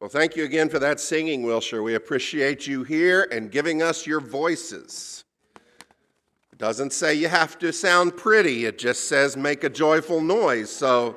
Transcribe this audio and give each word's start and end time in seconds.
Well, 0.00 0.08
thank 0.08 0.36
you 0.36 0.44
again 0.44 0.68
for 0.68 0.78
that 0.78 1.00
singing, 1.00 1.42
Wilshire. 1.42 1.82
We 1.82 1.96
appreciate 1.96 2.68
you 2.68 2.84
here 2.84 3.26
and 3.32 3.50
giving 3.50 3.82
us 3.82 4.06
your 4.06 4.20
voices. 4.20 5.24
It 6.52 6.58
doesn't 6.58 6.92
say 6.92 7.14
you 7.14 7.26
have 7.26 7.58
to 7.58 7.72
sound 7.72 8.16
pretty, 8.16 8.64
it 8.64 8.78
just 8.78 9.08
says 9.08 9.36
make 9.36 9.64
a 9.64 9.68
joyful 9.68 10.20
noise. 10.20 10.70
So 10.70 11.16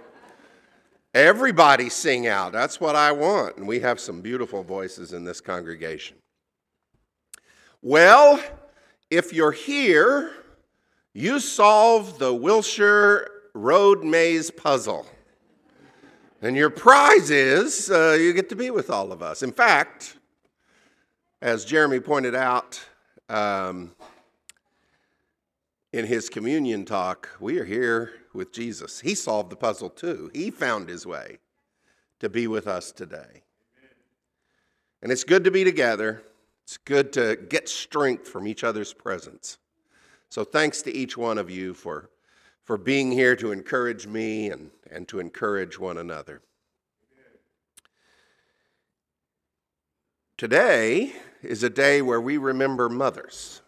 everybody 1.13 1.89
sing 1.89 2.25
out. 2.25 2.53
That's 2.53 2.81
what 2.81 2.95
I 2.95 3.11
want. 3.11 3.57
And 3.57 3.67
we 3.67 3.79
have 3.81 3.99
some 3.99 4.19
beautiful 4.19 4.63
voices 4.63 5.13
in 5.13 5.25
this 5.25 5.41
congregation. 5.41 6.17
Well, 7.83 8.41
if 9.11 9.31
you're 9.31 9.51
here, 9.51 10.31
you 11.13 11.39
solved 11.39 12.17
the 12.17 12.33
Wilshire 12.33 13.29
Road 13.53 14.03
Maze 14.03 14.49
puzzle. 14.49 15.05
And 16.43 16.57
your 16.57 16.71
prize 16.71 17.29
is 17.29 17.91
uh, 17.91 18.17
you 18.19 18.33
get 18.33 18.49
to 18.49 18.55
be 18.55 18.71
with 18.71 18.89
all 18.89 19.11
of 19.11 19.21
us. 19.21 19.43
In 19.43 19.51
fact, 19.51 20.17
as 21.39 21.65
Jeremy 21.65 21.99
pointed 21.99 22.33
out 22.33 22.83
um, 23.29 23.91
in 25.93 26.07
his 26.07 26.29
communion 26.29 26.83
talk, 26.83 27.29
we 27.39 27.59
are 27.59 27.65
here 27.65 28.13
with 28.33 28.51
Jesus. 28.51 29.01
He 29.01 29.13
solved 29.13 29.51
the 29.51 29.55
puzzle 29.55 29.91
too, 29.91 30.31
he 30.33 30.49
found 30.49 30.89
his 30.89 31.05
way 31.05 31.37
to 32.19 32.27
be 32.27 32.47
with 32.47 32.67
us 32.67 32.91
today. 32.91 33.43
And 35.03 35.11
it's 35.11 35.23
good 35.23 35.43
to 35.43 35.51
be 35.51 35.63
together, 35.63 36.23
it's 36.63 36.77
good 36.77 37.13
to 37.13 37.35
get 37.49 37.69
strength 37.69 38.27
from 38.27 38.47
each 38.47 38.63
other's 38.63 38.93
presence. 38.93 39.59
So, 40.29 40.43
thanks 40.43 40.81
to 40.83 40.91
each 40.91 41.15
one 41.15 41.37
of 41.37 41.51
you 41.51 41.75
for 41.75 42.09
for 42.71 42.77
being 42.77 43.11
here 43.11 43.35
to 43.35 43.51
encourage 43.51 44.07
me 44.07 44.49
and, 44.49 44.71
and 44.89 45.05
to 45.05 45.19
encourage 45.19 45.77
one 45.77 45.97
another. 45.97 46.41
Today 50.37 51.11
is 51.43 51.63
a 51.63 51.69
day 51.69 52.01
where 52.01 52.21
we 52.21 52.37
remember 52.37 52.87
mothers. 52.87 53.61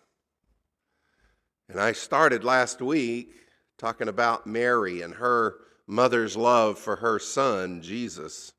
And 1.68 1.81
I 1.81 1.92
started 1.92 2.46
last 2.46 2.81
week 2.81 3.34
talking 3.78 4.08
about 4.08 4.48
Mary 4.48 5.02
and 5.02 5.16
her 5.16 5.56
mother's 5.86 6.38
love 6.38 6.80
for 6.80 6.96
her 6.96 7.20
son, 7.20 7.81
Jesus. 7.81 8.54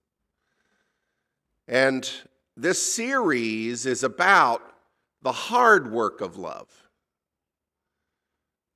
And 1.66 2.06
this 2.54 2.94
series 2.94 3.86
is 3.86 4.04
about 4.04 4.60
the 5.22 5.32
hard 5.32 5.90
work 5.90 6.20
of 6.20 6.36
love. 6.36 6.83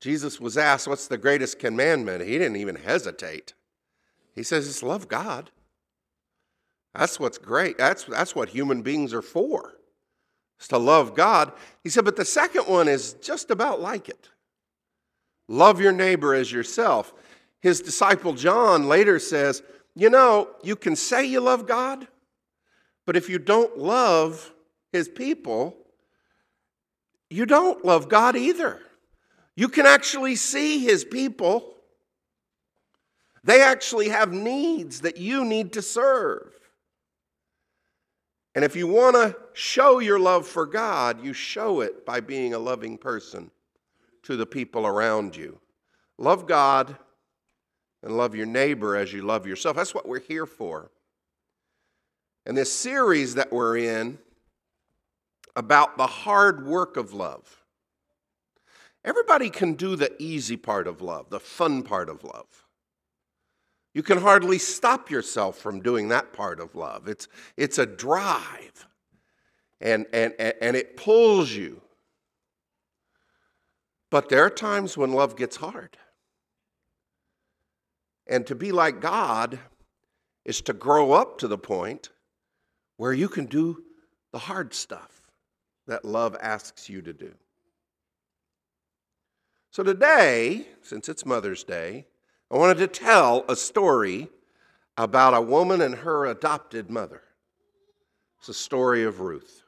Jesus 0.00 0.40
was 0.40 0.56
asked, 0.56 0.88
What's 0.88 1.08
the 1.08 1.18
greatest 1.18 1.58
commandment? 1.58 2.24
He 2.24 2.38
didn't 2.38 2.56
even 2.56 2.76
hesitate. 2.76 3.54
He 4.34 4.42
says, 4.42 4.68
It's 4.68 4.82
love 4.82 5.08
God. 5.08 5.50
That's 6.94 7.20
what's 7.20 7.38
great. 7.38 7.78
That's, 7.78 8.04
that's 8.04 8.34
what 8.34 8.48
human 8.48 8.82
beings 8.82 9.12
are 9.12 9.22
for, 9.22 9.74
is 10.60 10.68
to 10.68 10.78
love 10.78 11.14
God. 11.14 11.52
He 11.82 11.90
said, 11.90 12.04
But 12.04 12.16
the 12.16 12.24
second 12.24 12.62
one 12.62 12.88
is 12.88 13.14
just 13.14 13.50
about 13.50 13.80
like 13.80 14.08
it 14.08 14.28
love 15.48 15.80
your 15.80 15.92
neighbor 15.92 16.34
as 16.34 16.52
yourself. 16.52 17.12
His 17.60 17.80
disciple 17.80 18.34
John 18.34 18.86
later 18.86 19.18
says, 19.18 19.62
You 19.96 20.10
know, 20.10 20.48
you 20.62 20.76
can 20.76 20.94
say 20.94 21.24
you 21.24 21.40
love 21.40 21.66
God, 21.66 22.06
but 23.06 23.16
if 23.16 23.28
you 23.28 23.38
don't 23.38 23.78
love 23.78 24.52
his 24.92 25.08
people, 25.08 25.76
you 27.30 27.46
don't 27.46 27.84
love 27.84 28.08
God 28.08 28.36
either. 28.36 28.80
You 29.58 29.68
can 29.68 29.86
actually 29.86 30.36
see 30.36 30.78
his 30.78 31.04
people. 31.04 31.74
They 33.42 33.60
actually 33.60 34.08
have 34.08 34.32
needs 34.32 35.00
that 35.00 35.16
you 35.16 35.44
need 35.44 35.72
to 35.72 35.82
serve. 35.82 36.52
And 38.54 38.64
if 38.64 38.76
you 38.76 38.86
want 38.86 39.16
to 39.16 39.36
show 39.54 39.98
your 39.98 40.20
love 40.20 40.46
for 40.46 40.64
God, 40.64 41.24
you 41.24 41.32
show 41.32 41.80
it 41.80 42.06
by 42.06 42.20
being 42.20 42.54
a 42.54 42.58
loving 42.60 42.96
person 42.96 43.50
to 44.22 44.36
the 44.36 44.46
people 44.46 44.86
around 44.86 45.34
you. 45.34 45.58
Love 46.18 46.46
God 46.46 46.96
and 48.04 48.16
love 48.16 48.36
your 48.36 48.46
neighbor 48.46 48.94
as 48.94 49.12
you 49.12 49.22
love 49.22 49.44
yourself. 49.44 49.74
That's 49.74 49.92
what 49.92 50.06
we're 50.06 50.20
here 50.20 50.46
for. 50.46 50.92
And 52.46 52.56
this 52.56 52.72
series 52.72 53.34
that 53.34 53.52
we're 53.52 53.78
in 53.78 54.20
about 55.56 55.96
the 55.96 56.06
hard 56.06 56.64
work 56.64 56.96
of 56.96 57.12
love 57.12 57.57
Everybody 59.04 59.50
can 59.50 59.74
do 59.74 59.96
the 59.96 60.14
easy 60.18 60.56
part 60.56 60.86
of 60.86 61.00
love, 61.00 61.30
the 61.30 61.40
fun 61.40 61.82
part 61.82 62.08
of 62.08 62.24
love. 62.24 62.66
You 63.94 64.02
can 64.02 64.18
hardly 64.18 64.58
stop 64.58 65.10
yourself 65.10 65.58
from 65.58 65.80
doing 65.80 66.08
that 66.08 66.32
part 66.32 66.60
of 66.60 66.74
love. 66.74 67.08
It's, 67.08 67.26
it's 67.56 67.78
a 67.78 67.86
drive, 67.86 68.86
and, 69.80 70.06
and, 70.12 70.34
and 70.38 70.76
it 70.76 70.96
pulls 70.96 71.50
you. 71.50 71.80
But 74.10 74.28
there 74.28 74.44
are 74.44 74.50
times 74.50 74.96
when 74.96 75.12
love 75.12 75.36
gets 75.36 75.56
hard. 75.56 75.96
And 78.26 78.46
to 78.46 78.54
be 78.54 78.72
like 78.72 79.00
God 79.00 79.58
is 80.44 80.60
to 80.62 80.72
grow 80.72 81.12
up 81.12 81.38
to 81.38 81.48
the 81.48 81.58
point 81.58 82.10
where 82.98 83.12
you 83.12 83.28
can 83.28 83.46
do 83.46 83.84
the 84.32 84.38
hard 84.38 84.74
stuff 84.74 85.30
that 85.86 86.04
love 86.04 86.36
asks 86.40 86.88
you 86.88 87.00
to 87.02 87.12
do. 87.12 87.34
So 89.70 89.82
today, 89.82 90.66
since 90.82 91.08
it's 91.08 91.26
Mother's 91.26 91.62
Day, 91.62 92.06
I 92.50 92.56
wanted 92.56 92.78
to 92.78 92.86
tell 92.86 93.44
a 93.48 93.56
story 93.56 94.28
about 94.96 95.34
a 95.34 95.40
woman 95.40 95.80
and 95.80 95.94
her 95.94 96.26
adopted 96.26 96.90
mother. 96.90 97.22
It's 98.38 98.48
a 98.48 98.54
story 98.54 99.04
of 99.04 99.20
Ruth. 99.20 99.62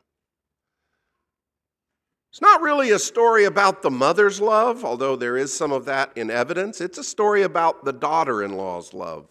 It's 2.30 2.40
not 2.40 2.62
really 2.62 2.90
a 2.92 2.98
story 2.98 3.44
about 3.44 3.82
the 3.82 3.90
mother's 3.90 4.40
love, 4.40 4.84
although 4.84 5.16
there 5.16 5.36
is 5.36 5.52
some 5.52 5.72
of 5.72 5.84
that 5.84 6.12
in 6.16 6.30
evidence. 6.30 6.80
It's 6.80 6.98
a 6.98 7.04
story 7.04 7.42
about 7.42 7.84
the 7.84 7.92
daughter 7.92 8.42
in 8.42 8.56
law's 8.56 8.94
love 8.94 9.28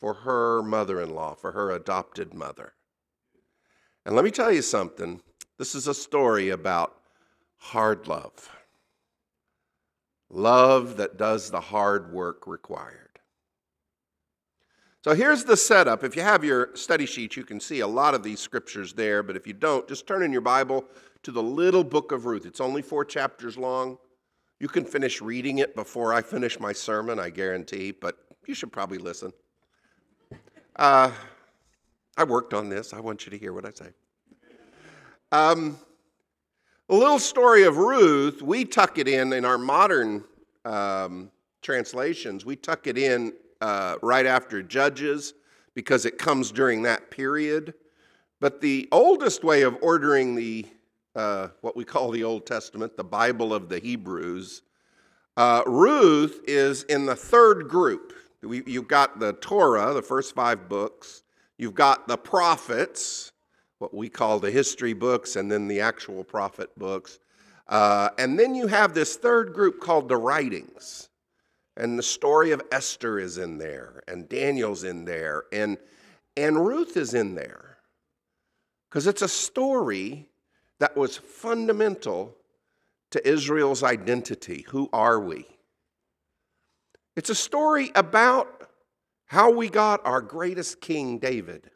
for 0.00 0.14
her 0.14 0.62
mother 0.62 1.00
in 1.00 1.14
law, 1.14 1.34
for 1.34 1.52
her 1.52 1.70
adopted 1.70 2.34
mother. 2.34 2.74
And 4.04 4.14
let 4.14 4.24
me 4.24 4.30
tell 4.30 4.52
you 4.52 4.62
something 4.62 5.22
this 5.58 5.74
is 5.74 5.86
a 5.86 5.94
story 5.94 6.50
about 6.50 7.00
hard 7.56 8.06
love 8.06 8.50
love 10.30 10.96
that 10.96 11.16
does 11.16 11.50
the 11.50 11.60
hard 11.60 12.12
work 12.12 12.46
required. 12.46 13.00
So 15.02 15.14
here's 15.14 15.44
the 15.44 15.56
setup. 15.56 16.02
If 16.02 16.16
you 16.16 16.22
have 16.22 16.44
your 16.44 16.74
study 16.74 17.04
sheet, 17.04 17.36
you 17.36 17.44
can 17.44 17.60
see 17.60 17.80
a 17.80 17.86
lot 17.86 18.14
of 18.14 18.22
these 18.22 18.40
scriptures 18.40 18.94
there, 18.94 19.22
but 19.22 19.36
if 19.36 19.46
you 19.46 19.52
don't, 19.52 19.86
just 19.86 20.06
turn 20.06 20.22
in 20.22 20.32
your 20.32 20.40
Bible 20.40 20.84
to 21.24 21.30
the 21.30 21.42
little 21.42 21.84
book 21.84 22.10
of 22.10 22.24
Ruth. 22.24 22.46
It's 22.46 22.60
only 22.60 22.80
four 22.80 23.04
chapters 23.04 23.58
long. 23.58 23.98
You 24.60 24.68
can 24.68 24.84
finish 24.84 25.20
reading 25.20 25.58
it 25.58 25.74
before 25.74 26.14
I 26.14 26.22
finish 26.22 26.58
my 26.58 26.72
sermon, 26.72 27.18
I 27.18 27.28
guarantee, 27.28 27.90
but 27.90 28.16
you 28.46 28.54
should 28.54 28.72
probably 28.72 28.96
listen. 28.96 29.32
Uh, 30.76 31.10
I 32.16 32.24
worked 32.24 32.54
on 32.54 32.68
this. 32.68 32.94
I 32.94 33.00
want 33.00 33.26
you 33.26 33.30
to 33.30 33.38
hear 33.38 33.52
what 33.52 33.66
I 33.66 33.72
say. 33.72 33.90
Um, 35.32 35.78
a 36.88 36.94
little 36.94 37.18
story 37.18 37.64
of 37.64 37.78
Ruth, 37.78 38.42
we 38.42 38.64
tuck 38.64 38.98
it 38.98 39.08
in 39.08 39.32
in 39.32 39.44
our 39.44 39.56
modern 39.56 40.24
um, 40.64 41.30
translations, 41.62 42.44
we 42.44 42.56
tuck 42.56 42.86
it 42.86 42.98
in 42.98 43.32
uh, 43.60 43.96
right 44.02 44.26
after 44.26 44.62
Judges 44.62 45.34
because 45.74 46.04
it 46.04 46.18
comes 46.18 46.52
during 46.52 46.82
that 46.82 47.10
period. 47.10 47.74
But 48.40 48.60
the 48.60 48.88
oldest 48.92 49.42
way 49.42 49.62
of 49.62 49.78
ordering 49.80 50.34
the 50.34 50.66
uh, 51.16 51.48
what 51.60 51.76
we 51.76 51.84
call 51.84 52.10
the 52.10 52.24
Old 52.24 52.44
Testament, 52.44 52.96
the 52.96 53.04
Bible 53.04 53.54
of 53.54 53.68
the 53.68 53.78
Hebrews, 53.78 54.62
uh, 55.36 55.62
Ruth 55.64 56.40
is 56.46 56.82
in 56.84 57.06
the 57.06 57.14
third 57.14 57.68
group. 57.68 58.12
We, 58.42 58.62
you've 58.66 58.88
got 58.88 59.20
the 59.20 59.32
Torah, 59.34 59.94
the 59.94 60.02
first 60.02 60.34
five 60.34 60.68
books. 60.68 61.22
You've 61.56 61.74
got 61.74 62.08
the 62.08 62.16
prophets, 62.18 63.32
what 63.78 63.94
we 63.94 64.08
call 64.08 64.38
the 64.38 64.50
history 64.50 64.92
books 64.92 65.36
and 65.36 65.50
then 65.50 65.68
the 65.68 65.80
actual 65.80 66.24
prophet 66.24 66.70
books. 66.78 67.18
Uh, 67.68 68.10
and 68.18 68.38
then 68.38 68.54
you 68.54 68.66
have 68.66 68.94
this 68.94 69.16
third 69.16 69.52
group 69.52 69.80
called 69.80 70.08
the 70.08 70.16
writings. 70.16 71.08
And 71.76 71.98
the 71.98 72.02
story 72.04 72.52
of 72.52 72.62
Esther 72.70 73.18
is 73.18 73.36
in 73.36 73.58
there, 73.58 74.02
and 74.06 74.28
Daniel's 74.28 74.84
in 74.84 75.04
there, 75.04 75.44
and, 75.52 75.76
and 76.36 76.64
Ruth 76.64 76.96
is 76.96 77.14
in 77.14 77.34
there. 77.34 77.78
Because 78.88 79.08
it's 79.08 79.22
a 79.22 79.28
story 79.28 80.28
that 80.78 80.96
was 80.96 81.16
fundamental 81.16 82.36
to 83.10 83.28
Israel's 83.28 83.82
identity. 83.82 84.64
Who 84.68 84.88
are 84.92 85.18
we? 85.18 85.46
It's 87.16 87.30
a 87.30 87.34
story 87.34 87.90
about 87.96 88.70
how 89.26 89.50
we 89.50 89.68
got 89.68 90.04
our 90.06 90.20
greatest 90.20 90.80
king, 90.80 91.18
David. 91.18 91.70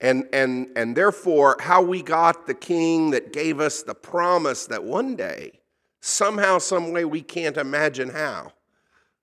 And, 0.00 0.28
and, 0.32 0.68
and 0.76 0.96
therefore, 0.96 1.56
how 1.60 1.82
we 1.82 2.02
got 2.02 2.46
the 2.46 2.54
king 2.54 3.10
that 3.10 3.32
gave 3.32 3.58
us 3.58 3.82
the 3.82 3.94
promise 3.94 4.66
that 4.66 4.84
one 4.84 5.16
day, 5.16 5.60
somehow, 6.00 6.58
some 6.58 6.92
way 6.92 7.04
we 7.04 7.20
can't 7.20 7.56
imagine 7.56 8.10
how, 8.10 8.52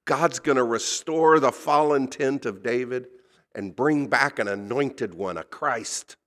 God's 0.04 0.40
going 0.40 0.58
to 0.58 0.64
restore 0.64 1.40
the 1.40 1.52
fallen 1.52 2.08
tent 2.08 2.46
of 2.46 2.62
David 2.62 3.08
and 3.56 3.76
bring 3.76 4.08
back 4.08 4.38
an 4.38 4.48
anointed 4.48 5.14
one, 5.14 5.38
a 5.38 5.44
Christ, 5.44 6.18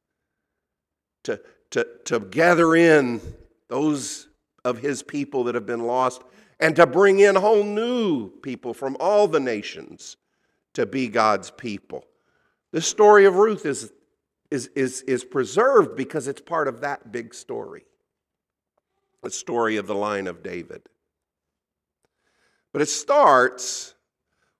to, 1.24 1.40
to, 1.70 1.86
to 2.06 2.20
gather 2.20 2.74
in 2.74 3.20
those 3.68 4.28
of 4.64 4.78
his 4.78 5.02
people 5.02 5.44
that 5.44 5.54
have 5.54 5.66
been 5.66 5.84
lost 5.84 6.22
and 6.58 6.74
to 6.76 6.86
bring 6.86 7.20
in 7.20 7.36
whole 7.36 7.62
new 7.62 8.30
people 8.40 8.74
from 8.74 8.96
all 8.98 9.28
the 9.28 9.40
nations 9.40 10.16
to 10.74 10.86
be 10.86 11.08
God's 11.08 11.50
people. 11.50 12.04
The 12.72 12.80
story 12.80 13.26
of 13.26 13.36
Ruth 13.36 13.64
is, 13.66 13.92
is, 14.50 14.68
is, 14.74 15.02
is 15.02 15.24
preserved 15.24 15.96
because 15.96 16.28
it's 16.28 16.40
part 16.40 16.68
of 16.68 16.80
that 16.80 17.12
big 17.12 17.34
story 17.34 17.84
the 19.22 19.30
story 19.30 19.76
of 19.76 19.86
the 19.86 19.94
line 19.94 20.26
of 20.26 20.42
David. 20.42 20.82
But 22.72 22.82
it 22.82 22.88
starts 22.88 23.94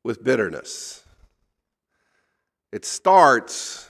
with 0.02 0.24
bitterness, 0.24 1.04
it 2.72 2.84
starts 2.84 3.88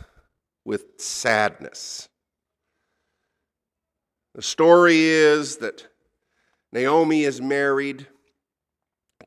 with 0.65 0.85
sadness. 0.99 2.09
The 4.35 4.43
story 4.43 5.01
is 5.01 5.57
that 5.57 5.89
Naomi 6.71 7.25
is 7.25 7.41
married 7.41 8.07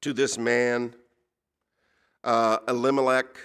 to 0.02 0.14
this 0.14 0.38
man, 0.38 0.96
uh, 2.24 2.60
Elimelech, 2.68 3.36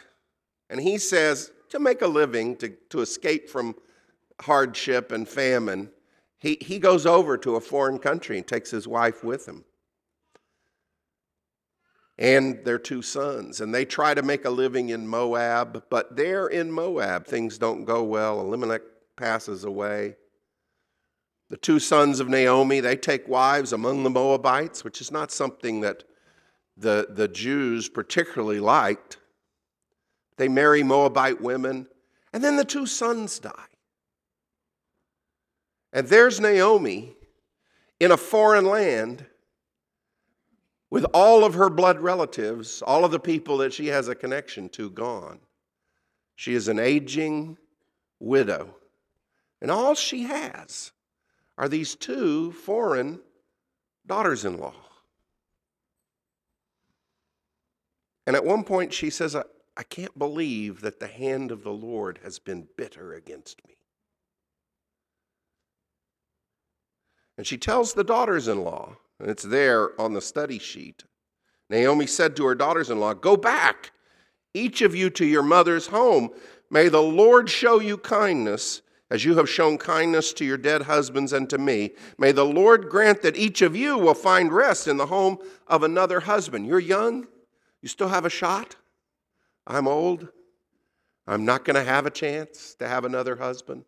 and 0.71 0.81
he 0.81 0.99
says 0.99 1.51
to 1.77 1.83
make 1.83 2.03
a 2.03 2.07
living, 2.07 2.57
to, 2.57 2.71
to 2.91 3.01
escape 3.01 3.49
from 3.49 3.75
hardship 4.41 5.13
and 5.13 5.29
famine, 5.29 5.91
he, 6.39 6.59
he 6.61 6.79
goes 6.79 7.07
over 7.07 7.37
to 7.39 7.57
a 7.57 7.61
foreign 7.61 7.99
country 7.99 8.39
and 8.39 8.47
takes 8.47 8.71
his 8.71 8.89
wife 8.89 9.23
with 9.23 9.47
him 9.47 9.65
and 12.19 12.65
their 12.65 12.79
two 12.79 13.03
sons. 13.03 13.61
And 13.61 13.75
they 13.75 13.85
try 13.85 14.15
to 14.15 14.23
make 14.23 14.45
a 14.45 14.51
living 14.51 14.89
in 14.89 15.07
Moab, 15.07 15.85
but 15.91 16.17
there 16.17 16.47
in 16.47 16.71
Moab, 16.71 17.27
things 17.27 17.59
don't 17.59 17.85
go 17.85 18.03
well. 18.03 18.41
Elimelech 18.41 18.83
passes 19.17 19.65
away. 19.65 20.17
The 21.49 21.57
two 21.57 21.79
sons 21.79 22.19
of 22.19 22.29
Naomi, 22.29 22.81
they 22.81 22.97
take 22.97 23.29
wives 23.29 23.73
among 23.73 24.03
the 24.03 24.11
Moabites, 24.11 24.83
which 24.83 25.01
is 25.01 25.13
not 25.13 25.31
something 25.31 25.81
that 25.83 26.05
the, 26.77 27.09
the 27.11 27.29
Jews 27.29 27.89
particularly 27.89 28.61
liked. 28.61 29.19
They 30.37 30.49
marry 30.49 30.83
Moabite 30.83 31.41
women, 31.41 31.87
and 32.33 32.45
then 32.45 32.57
the 32.57 32.65
two 32.65 32.87
sons 32.87 33.39
die. 33.39 33.51
And 35.93 36.07
there's 36.09 36.41
Naomi 36.41 37.17
in 37.99 38.11
a 38.11 38.17
foreign 38.17 38.67
land 38.67 39.25
with 40.91 41.05
all 41.15 41.45
of 41.45 41.55
her 41.55 41.71
blood 41.71 42.01
relatives, 42.01 42.83
all 42.83 43.05
of 43.05 43.11
the 43.11 43.19
people 43.19 43.59
that 43.59 43.73
she 43.73 43.87
has 43.87 44.09
a 44.09 44.15
connection 44.15 44.69
to, 44.71 44.91
gone. 44.91 45.41
She 46.37 46.55
is 46.55 46.69
an 46.69 46.79
aging 46.79 47.57
widow. 48.21 48.77
And 49.61 49.71
all 49.71 49.95
she 49.95 50.25
has 50.25 50.93
are 51.57 51.69
these 51.69 51.95
two 51.95 52.53
foreign 52.53 53.21
daughters 54.07 54.45
in 54.45 54.59
law. 54.59 54.75
And 58.27 58.37
at 58.37 58.45
one 58.45 58.65
point, 58.65 58.93
she 58.93 59.09
says, 59.09 59.35
I 59.77 59.83
can't 59.83 60.19
believe 60.19 60.81
that 60.81 61.01
the 61.01 61.07
hand 61.07 61.51
of 61.51 61.63
the 61.63 61.73
Lord 61.73 62.21
has 62.23 62.39
been 62.39 62.69
bitter 62.77 63.13
against 63.13 63.67
me. 63.67 63.75
And 67.37 67.47
she 67.47 67.59
tells 67.59 67.93
the 67.93 68.05
daughters 68.05 68.49
in 68.49 68.65
law, 68.65 68.97
and 69.21 69.31
it's 69.31 69.43
there 69.43 70.01
on 70.01 70.15
the 70.15 70.23
study 70.23 70.59
sheet. 70.59 71.05
Naomi 71.69 72.07
said 72.07 72.37
to 72.37 72.47
her 72.47 72.55
daughters 72.55 72.89
in 72.89 72.99
law, 72.99 73.13
Go 73.13 73.37
back, 73.37 73.93
each 74.55 74.81
of 74.81 74.95
you 74.95 75.11
to 75.11 75.27
your 75.27 75.43
mother's 75.43 75.89
home. 75.89 76.31
May 76.71 76.89
the 76.89 77.03
Lord 77.03 77.51
show 77.51 77.79
you 77.79 77.99
kindness 77.99 78.81
as 79.11 79.25
you 79.25 79.37
have 79.37 79.49
shown 79.49 79.77
kindness 79.77 80.33
to 80.33 80.45
your 80.45 80.57
dead 80.57 80.83
husbands 80.83 81.33
and 81.33 81.49
to 81.51 81.59
me. 81.59 81.93
May 82.19 82.33
the 82.33 82.45
Lord 82.45 82.89
grant 82.89 83.23
that 83.23 83.37
each 83.37 83.61
of 83.61 83.77
you 83.77 83.99
will 83.99 84.15
find 84.15 84.53
rest 84.53 84.89
in 84.89 84.97
the 84.97 85.07
home 85.07 85.39
of 85.69 85.83
another 85.83 86.21
husband. 86.21 86.67
You're 86.67 86.81
young, 86.81 87.27
you 87.83 87.89
still 87.89 88.09
have 88.09 88.25
a 88.25 88.31
shot. 88.31 88.77
I'm 89.67 89.89
old. 89.89 90.29
I'm 91.27 91.45
not 91.45 91.65
going 91.65 91.75
to 91.75 91.85
have 91.85 92.07
a 92.07 92.11
chance 92.11 92.75
to 92.79 92.87
have 92.87 93.05
another 93.05 93.37
husband. 93.37 93.85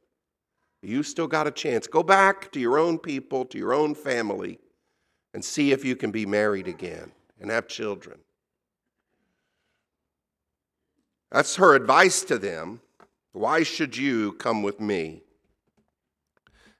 You 0.82 1.02
still 1.02 1.26
got 1.26 1.46
a 1.46 1.52
chance. 1.52 1.86
Go 1.86 2.02
back 2.02 2.50
to 2.52 2.60
your 2.60 2.78
own 2.78 2.98
people, 2.98 3.44
to 3.46 3.58
your 3.58 3.72
own 3.72 3.94
family, 3.94 4.58
and 5.34 5.44
see 5.44 5.72
if 5.72 5.84
you 5.84 5.96
can 5.96 6.10
be 6.10 6.26
married 6.26 6.68
again 6.68 7.12
and 7.40 7.50
have 7.50 7.68
children. 7.68 8.18
That's 11.30 11.56
her 11.56 11.74
advice 11.74 12.22
to 12.22 12.38
them. 12.38 12.80
Why 13.32 13.62
should 13.62 13.96
you 13.96 14.32
come 14.32 14.62
with 14.62 14.80
me? 14.80 15.22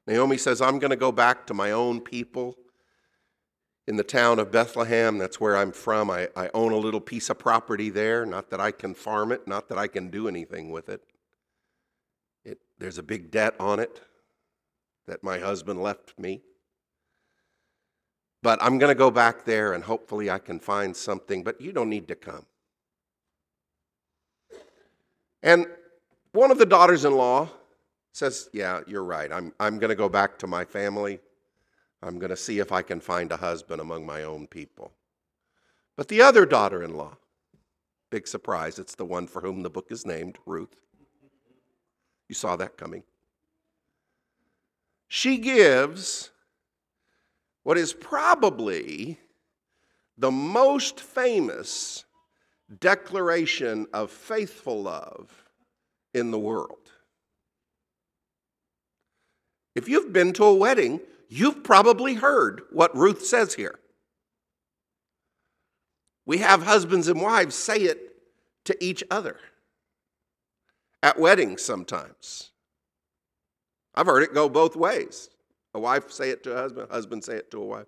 Naomi 0.06 0.39
says, 0.39 0.62
I'm 0.62 0.79
going 0.79 0.91
to 0.91 0.97
go 0.97 1.12
back 1.12 1.47
to 1.47 1.55
my 1.55 1.73
own 1.73 2.00
people 2.00 2.56
in 3.88 3.96
the 3.96 4.05
town 4.05 4.38
of 4.38 4.52
Bethlehem. 4.52 5.17
That's 5.17 5.40
where 5.40 5.56
I'm 5.56 5.73
from. 5.73 6.11
I, 6.11 6.29
I 6.37 6.50
own 6.52 6.73
a 6.73 6.76
little 6.76 7.00
piece 7.00 7.31
of 7.31 7.38
property 7.38 7.88
there. 7.88 8.26
Not 8.26 8.50
that 8.50 8.61
I 8.61 8.70
can 8.70 8.93
farm 8.93 9.32
it, 9.32 9.49
not 9.49 9.70
that 9.70 9.79
I 9.79 9.87
can 9.87 10.11
do 10.11 10.29
anything 10.29 10.70
with 10.70 10.90
it. 10.90 11.00
it 12.44 12.58
there's 12.79 12.99
a 12.99 13.02
big 13.02 13.31
debt 13.31 13.55
on 13.58 13.81
it 13.81 14.02
that 15.06 15.25
my 15.25 15.38
husband 15.38 15.82
left 15.82 16.19
me. 16.19 16.43
But 18.43 18.62
I'm 18.62 18.76
going 18.79 18.90
to 18.90 18.99
go 18.99 19.11
back 19.11 19.46
there 19.46 19.73
and 19.73 19.82
hopefully 19.82 20.29
I 20.29 20.38
can 20.38 20.61
find 20.61 20.94
something, 20.94 21.43
but 21.43 21.58
you 21.58 21.73
don't 21.73 21.88
need 21.88 22.08
to 22.08 22.14
come. 22.14 22.44
And 25.43 25.67
one 26.32 26.50
of 26.50 26.58
the 26.58 26.67
daughters 26.67 27.06
in 27.06 27.14
law 27.14 27.49
says, 28.12 28.50
Yeah, 28.52 28.82
you're 28.87 29.02
right. 29.02 29.32
I'm, 29.32 29.55
I'm 29.58 29.79
going 29.79 29.88
to 29.88 29.96
go 29.96 30.11
back 30.11 30.38
to 30.40 30.46
my 30.46 30.67
family. 30.67 31.20
I'm 32.03 32.19
going 32.19 32.31
to 32.31 32.37
see 32.37 32.59
if 32.59 32.71
I 32.71 32.83
can 32.83 33.00
find 33.00 33.33
a 33.33 33.37
husband 33.37 33.81
among 33.81 34.06
my 34.06 34.23
own 34.23 34.47
people. 34.47 34.93
But 35.97 36.09
the 36.09 36.23
other 36.23 36.47
daughter 36.47 36.83
in 36.83 36.97
law, 36.97 37.17
big 38.11 38.29
surprise, 38.29 38.79
it's 38.79 38.95
the 38.95 39.05
one 39.05 39.27
for 39.27 39.43
whom 39.43 39.62
the 39.62 39.71
book 39.71 39.91
is 39.91 40.06
named, 40.06 40.39
Ruth. 40.47 40.77
You 42.29 42.35
saw 42.35 42.56
that 42.56 42.77
coming. 42.77 43.03
She 45.09 45.39
gives 45.39 46.31
what 47.65 47.79
is 47.79 47.93
probably 47.93 49.19
the 50.17 50.31
most 50.31 51.00
famous 51.00 52.05
declaration 52.81 53.87
of 53.93 54.11
faithful 54.11 54.83
love 54.83 55.45
in 56.15 56.31
the 56.31 56.39
world. 56.39 56.93
If 59.75 59.88
you've 59.88 60.12
been 60.12 60.33
to 60.35 60.45
a 60.45 60.55
wedding, 60.55 61.00
you've 61.28 61.62
probably 61.62 62.14
heard 62.14 62.62
what 62.73 62.97
Ruth 62.97 63.25
says 63.25 63.54
here. 63.54 63.78
We 66.26 66.38
have 66.38 66.62
husbands 66.62 67.08
and 67.08 67.20
wives 67.20 67.54
say 67.54 67.76
it 67.76 68.16
to 68.64 68.85
each 68.85 69.02
other 69.11 69.38
at 71.02 71.18
weddings 71.18 71.62
sometimes. 71.62 72.50
I've 73.94 74.06
heard 74.06 74.23
it 74.23 74.35
go 74.35 74.49
both 74.49 74.76
ways. 74.76 75.30
A 75.75 75.80
wife 75.80 76.11
say 76.11 76.30
it 76.30 76.42
to 76.44 76.52
a 76.52 76.56
husband, 76.56 76.88
a 76.90 76.92
husband 76.92 77.25
say 77.25 77.37
it 77.37 77.50
to 77.50 77.62
a 77.62 77.64
wife. 77.64 77.87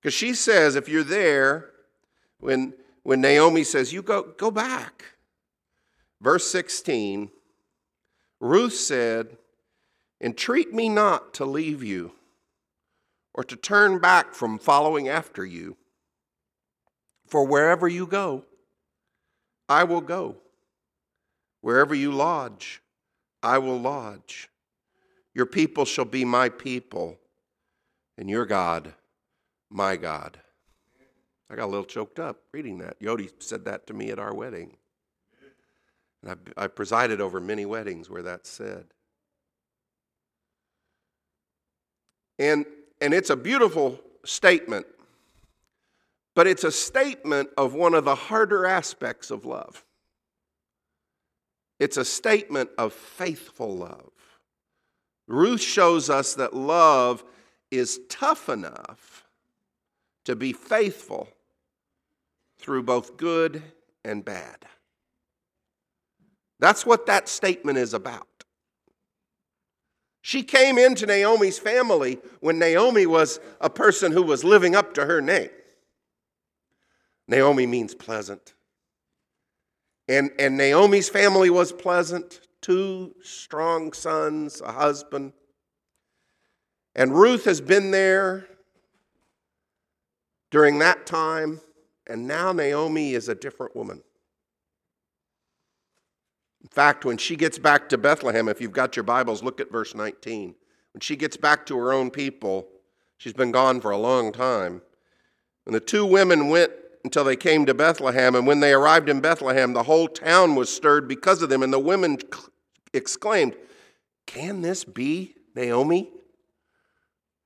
Because 0.00 0.14
she 0.14 0.34
says, 0.34 0.76
if 0.76 0.88
you're 0.88 1.02
there, 1.02 1.70
when, 2.38 2.74
when 3.02 3.20
Naomi 3.20 3.64
says, 3.64 3.92
you 3.92 4.02
go, 4.02 4.34
go 4.36 4.50
back. 4.50 5.04
Verse 6.20 6.50
16, 6.50 7.30
Ruth 8.40 8.74
said, 8.74 9.36
Entreat 10.20 10.72
me 10.72 10.88
not 10.88 11.32
to 11.34 11.44
leave 11.44 11.82
you 11.82 12.12
or 13.34 13.44
to 13.44 13.56
turn 13.56 13.98
back 13.98 14.34
from 14.34 14.58
following 14.58 15.08
after 15.08 15.44
you. 15.44 15.76
For 17.26 17.44
wherever 17.46 17.86
you 17.86 18.06
go, 18.06 18.44
I 19.68 19.84
will 19.84 20.00
go. 20.00 20.36
Wherever 21.60 21.94
you 21.94 22.10
lodge, 22.12 22.82
I 23.42 23.58
will 23.58 23.78
lodge. 23.78 24.48
Your 25.34 25.46
people 25.46 25.84
shall 25.84 26.04
be 26.04 26.24
my 26.24 26.48
people, 26.48 27.18
and 28.16 28.28
your 28.28 28.46
God, 28.46 28.94
my 29.70 29.96
God. 29.96 30.40
I 31.50 31.56
got 31.56 31.66
a 31.66 31.66
little 31.66 31.84
choked 31.84 32.18
up 32.18 32.40
reading 32.52 32.78
that. 32.78 33.00
Yodi 33.00 33.30
said 33.38 33.64
that 33.66 33.86
to 33.86 33.94
me 33.94 34.10
at 34.10 34.18
our 34.18 34.34
wedding. 34.34 34.76
And 36.22 36.38
I, 36.56 36.64
I 36.64 36.66
presided 36.66 37.20
over 37.20 37.40
many 37.40 37.64
weddings 37.64 38.10
where 38.10 38.22
that's 38.22 38.50
said. 38.50 38.86
And, 42.38 42.66
and 43.00 43.12
it's 43.12 43.30
a 43.30 43.36
beautiful 43.36 44.00
statement, 44.24 44.86
but 46.34 46.46
it's 46.46 46.64
a 46.64 46.72
statement 46.72 47.50
of 47.56 47.74
one 47.74 47.94
of 47.94 48.04
the 48.04 48.14
harder 48.14 48.66
aspects 48.66 49.30
of 49.30 49.44
love. 49.44 49.84
It's 51.80 51.96
a 51.96 52.04
statement 52.04 52.70
of 52.78 52.92
faithful 52.92 53.76
love. 53.76 54.10
Ruth 55.26 55.60
shows 55.60 56.10
us 56.10 56.34
that 56.34 56.54
love 56.54 57.24
is 57.70 58.00
tough 58.08 58.48
enough 58.48 59.24
to 60.24 60.34
be 60.34 60.52
faithful 60.52 61.28
through 62.58 62.82
both 62.82 63.16
good 63.16 63.62
and 64.04 64.24
bad. 64.24 64.64
That's 66.60 66.84
what 66.84 67.06
that 67.06 67.28
statement 67.28 67.78
is 67.78 67.94
about. 67.94 68.37
She 70.28 70.42
came 70.42 70.76
into 70.76 71.06
Naomi's 71.06 71.58
family 71.58 72.18
when 72.40 72.58
Naomi 72.58 73.06
was 73.06 73.40
a 73.62 73.70
person 73.70 74.12
who 74.12 74.22
was 74.22 74.44
living 74.44 74.76
up 74.76 74.92
to 74.92 75.06
her 75.06 75.22
name. 75.22 75.48
Naomi 77.26 77.66
means 77.66 77.94
pleasant. 77.94 78.52
And, 80.06 80.30
and 80.38 80.58
Naomi's 80.58 81.08
family 81.08 81.48
was 81.48 81.72
pleasant 81.72 82.42
two 82.60 83.14
strong 83.22 83.94
sons, 83.94 84.60
a 84.60 84.70
husband. 84.70 85.32
And 86.94 87.14
Ruth 87.14 87.46
has 87.46 87.62
been 87.62 87.90
there 87.90 88.48
during 90.50 90.78
that 90.80 91.06
time, 91.06 91.62
and 92.06 92.28
now 92.28 92.52
Naomi 92.52 93.14
is 93.14 93.30
a 93.30 93.34
different 93.34 93.74
woman. 93.74 94.02
In 96.68 96.74
fact, 96.74 97.06
when 97.06 97.16
she 97.16 97.34
gets 97.34 97.58
back 97.58 97.88
to 97.88 97.96
Bethlehem, 97.96 98.46
if 98.46 98.60
you've 98.60 98.72
got 98.72 98.94
your 98.94 99.02
Bibles, 99.02 99.42
look 99.42 99.58
at 99.58 99.72
verse 99.72 99.94
19. 99.94 100.54
When 100.92 101.00
she 101.00 101.16
gets 101.16 101.34
back 101.34 101.64
to 101.66 101.78
her 101.78 101.94
own 101.94 102.10
people, 102.10 102.68
she's 103.16 103.32
been 103.32 103.52
gone 103.52 103.80
for 103.80 103.90
a 103.90 103.96
long 103.96 104.32
time. 104.32 104.82
And 105.64 105.74
the 105.74 105.80
two 105.80 106.04
women 106.04 106.50
went 106.50 106.70
until 107.04 107.24
they 107.24 107.36
came 107.36 107.64
to 107.64 107.72
Bethlehem. 107.72 108.34
And 108.34 108.46
when 108.46 108.60
they 108.60 108.74
arrived 108.74 109.08
in 109.08 109.22
Bethlehem, 109.22 109.72
the 109.72 109.84
whole 109.84 110.08
town 110.08 110.56
was 110.56 110.68
stirred 110.68 111.08
because 111.08 111.40
of 111.40 111.48
them. 111.48 111.62
And 111.62 111.72
the 111.72 111.78
women 111.78 112.18
exclaimed, 112.92 113.56
Can 114.26 114.60
this 114.60 114.84
be 114.84 115.36
Naomi? 115.56 116.10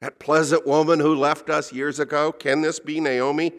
That 0.00 0.18
pleasant 0.18 0.66
woman 0.66 0.98
who 0.98 1.14
left 1.14 1.48
us 1.48 1.72
years 1.72 2.00
ago? 2.00 2.32
Can 2.32 2.60
this 2.60 2.80
be 2.80 2.98
Naomi? 2.98 3.52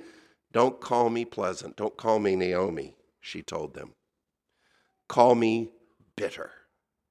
Don't 0.51 0.82
call 0.82 1.10
me 1.10 1.24
pleasant. 1.24 1.77
Don't 1.77 1.96
call 1.96 2.20
me 2.20 2.36
Naomi, 2.36 2.96
she 3.22 3.41
told 3.41 3.74
them. 3.74 3.93
Call 5.13 5.36
me 5.36 5.70
bitter, 6.15 6.50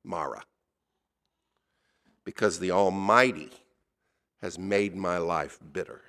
Mara, 0.03 0.43
because 2.25 2.59
the 2.59 2.73
Almighty 2.73 3.53
has 4.41 4.59
made 4.59 4.97
my 4.97 5.19
life 5.19 5.61
bitter. 5.73 6.01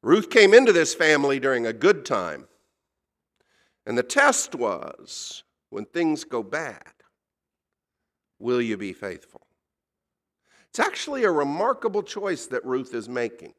Ruth 0.00 0.30
came 0.30 0.54
into 0.54 0.72
this 0.72 0.94
family 0.94 1.40
during 1.40 1.66
a 1.66 1.72
good 1.72 2.04
time. 2.04 2.46
And 3.84 3.98
the 3.98 4.04
test 4.04 4.54
was 4.54 5.42
when 5.70 5.86
things 5.86 6.22
go 6.22 6.44
bad, 6.44 6.92
will 8.38 8.62
you 8.62 8.76
be 8.76 8.92
faithful? 8.92 9.40
It's 10.68 10.78
actually 10.78 11.24
a 11.24 11.32
remarkable 11.32 12.04
choice 12.04 12.46
that 12.46 12.64
Ruth 12.64 12.94
is 12.94 13.08
making. 13.08 13.54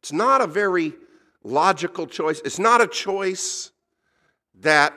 It's 0.00 0.10
not 0.10 0.40
a 0.40 0.46
very 0.46 0.94
logical 1.44 2.06
choice. 2.06 2.40
It's 2.46 2.58
not 2.58 2.80
a 2.80 2.86
choice 2.86 3.72
that 4.60 4.94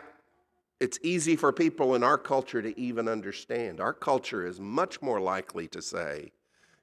it's 0.79 1.00
easy 1.03 1.36
for 1.36 1.51
people 1.51 1.96
in 1.96 2.03
our 2.03 2.17
culture 2.17 2.62
to 2.62 2.77
even 2.79 3.08
understand. 3.08 3.79
Our 3.79 3.94
culture 3.94 4.46
is 4.46 4.60
much 4.60 5.01
more 5.01 5.22
likely 5.22 5.67
to 5.70 5.82
say, 5.82 6.32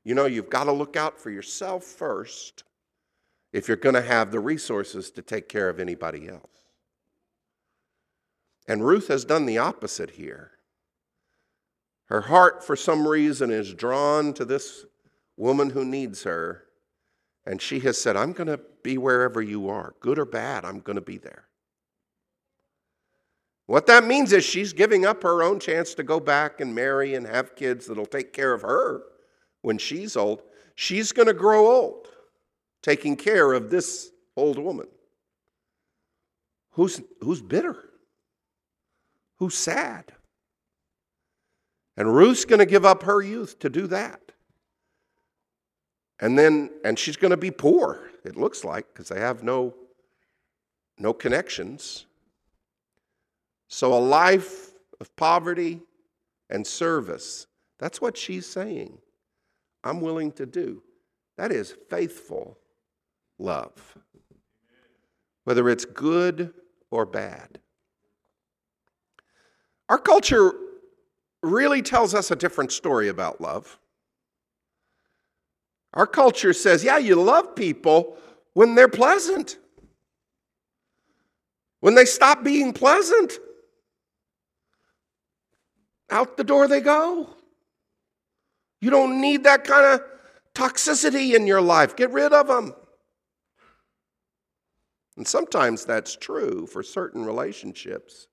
you 0.04 0.14
know, 0.14 0.26
you've 0.26 0.50
got 0.50 0.64
to 0.64 0.72
look 0.72 0.96
out 0.96 1.20
for 1.20 1.30
yourself 1.30 1.84
first 1.84 2.64
if 3.52 3.68
you're 3.68 3.76
going 3.76 3.94
to 3.94 4.02
have 4.02 4.30
the 4.30 4.40
resources 4.40 5.10
to 5.10 5.22
take 5.22 5.48
care 5.48 5.68
of 5.68 5.78
anybody 5.78 6.28
else. 6.28 6.48
And 8.66 8.84
Ruth 8.84 9.08
has 9.08 9.24
done 9.24 9.46
the 9.46 9.58
opposite 9.58 10.10
here. 10.10 10.52
Her 12.06 12.22
heart, 12.22 12.64
for 12.64 12.76
some 12.76 13.06
reason, 13.06 13.50
is 13.50 13.74
drawn 13.74 14.32
to 14.34 14.44
this 14.44 14.84
woman 15.36 15.70
who 15.70 15.84
needs 15.84 16.22
her. 16.24 16.64
And 17.44 17.60
she 17.60 17.80
has 17.80 18.00
said, 18.00 18.16
I'm 18.16 18.32
going 18.32 18.48
to 18.48 18.60
be 18.82 18.98
wherever 18.98 19.42
you 19.42 19.68
are, 19.68 19.94
good 20.00 20.18
or 20.18 20.24
bad, 20.24 20.64
I'm 20.64 20.80
going 20.80 20.96
to 20.96 21.02
be 21.02 21.18
there. 21.18 21.44
What 23.66 23.86
that 23.86 24.04
means 24.04 24.32
is 24.32 24.44
she's 24.44 24.72
giving 24.72 25.06
up 25.06 25.22
her 25.22 25.42
own 25.42 25.60
chance 25.60 25.94
to 25.94 26.02
go 26.02 26.20
back 26.20 26.60
and 26.60 26.74
marry 26.74 27.14
and 27.14 27.26
have 27.26 27.56
kids 27.56 27.86
that'll 27.86 28.06
take 28.06 28.32
care 28.32 28.52
of 28.52 28.62
her 28.62 29.02
when 29.62 29.78
she's 29.78 30.16
old. 30.16 30.42
She's 30.74 31.12
going 31.12 31.28
to 31.28 31.34
grow 31.34 31.66
old 31.66 32.08
taking 32.82 33.16
care 33.16 33.52
of 33.52 33.70
this 33.70 34.10
old 34.36 34.58
woman 34.58 34.88
who's, 36.72 37.00
who's 37.20 37.40
bitter, 37.40 37.90
who's 39.38 39.54
sad. 39.54 40.12
And 41.96 42.14
Ruth's 42.14 42.44
going 42.44 42.58
to 42.58 42.66
give 42.66 42.84
up 42.84 43.04
her 43.04 43.22
youth 43.22 43.58
to 43.60 43.70
do 43.70 43.86
that. 43.88 44.20
And 46.20 46.38
then, 46.38 46.70
and 46.84 46.98
she's 46.98 47.16
going 47.16 47.32
to 47.32 47.36
be 47.36 47.50
poor, 47.50 48.10
it 48.24 48.36
looks 48.36 48.64
like, 48.64 48.86
because 48.92 49.08
they 49.08 49.20
have 49.20 49.42
no, 49.42 49.74
no 50.98 51.12
connections. 51.12 52.06
So 53.72 53.94
a 53.94 53.98
life 53.98 54.72
of 55.00 55.16
poverty 55.16 55.80
and 56.50 56.66
service, 56.66 57.46
that's 57.78 58.02
what 58.02 58.18
she's 58.18 58.44
saying. 58.44 58.98
I'm 59.82 60.02
willing 60.02 60.30
to 60.32 60.44
do. 60.44 60.82
That 61.38 61.50
is 61.52 61.74
faithful 61.88 62.58
love, 63.38 63.72
whether 65.44 65.70
it's 65.70 65.86
good 65.86 66.52
or 66.90 67.06
bad. 67.06 67.60
Our 69.88 69.96
culture 69.96 70.52
really 71.42 71.80
tells 71.80 72.14
us 72.14 72.30
a 72.30 72.36
different 72.36 72.72
story 72.72 73.08
about 73.08 73.40
love. 73.40 73.78
Our 75.94 76.06
culture 76.06 76.52
says, 76.52 76.84
yeah, 76.84 76.98
you 76.98 77.14
love 77.14 77.56
people 77.56 78.18
when 78.52 78.74
they're 78.74 78.86
pleasant. 78.86 79.56
When 81.80 81.94
they 81.94 82.04
stop 82.04 82.44
being 82.44 82.74
pleasant, 82.74 83.38
out 86.12 86.36
the 86.36 86.44
door 86.44 86.68
they 86.68 86.80
go. 86.80 87.30
You 88.80 88.90
don't 88.90 89.20
need 89.20 89.44
that 89.44 89.64
kind 89.64 89.86
of 89.86 90.00
toxicity 90.54 91.34
in 91.34 91.46
your 91.46 91.60
life. 91.60 91.96
Get 91.96 92.10
rid 92.10 92.32
of 92.32 92.46
them. 92.46 92.74
And 95.16 95.26
sometimes 95.26 95.84
that's 95.84 96.16
true 96.16 96.66
for 96.66 96.82
certain 96.82 97.24
relationships, 97.24 98.28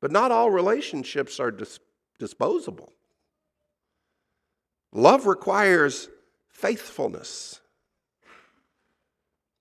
but 0.00 0.12
not 0.12 0.32
all 0.32 0.50
relationships 0.50 1.40
are 1.40 1.50
dis- 1.50 1.80
disposable. 2.18 2.92
Love 4.92 5.26
requires 5.26 6.08
faithfulness. 6.48 7.60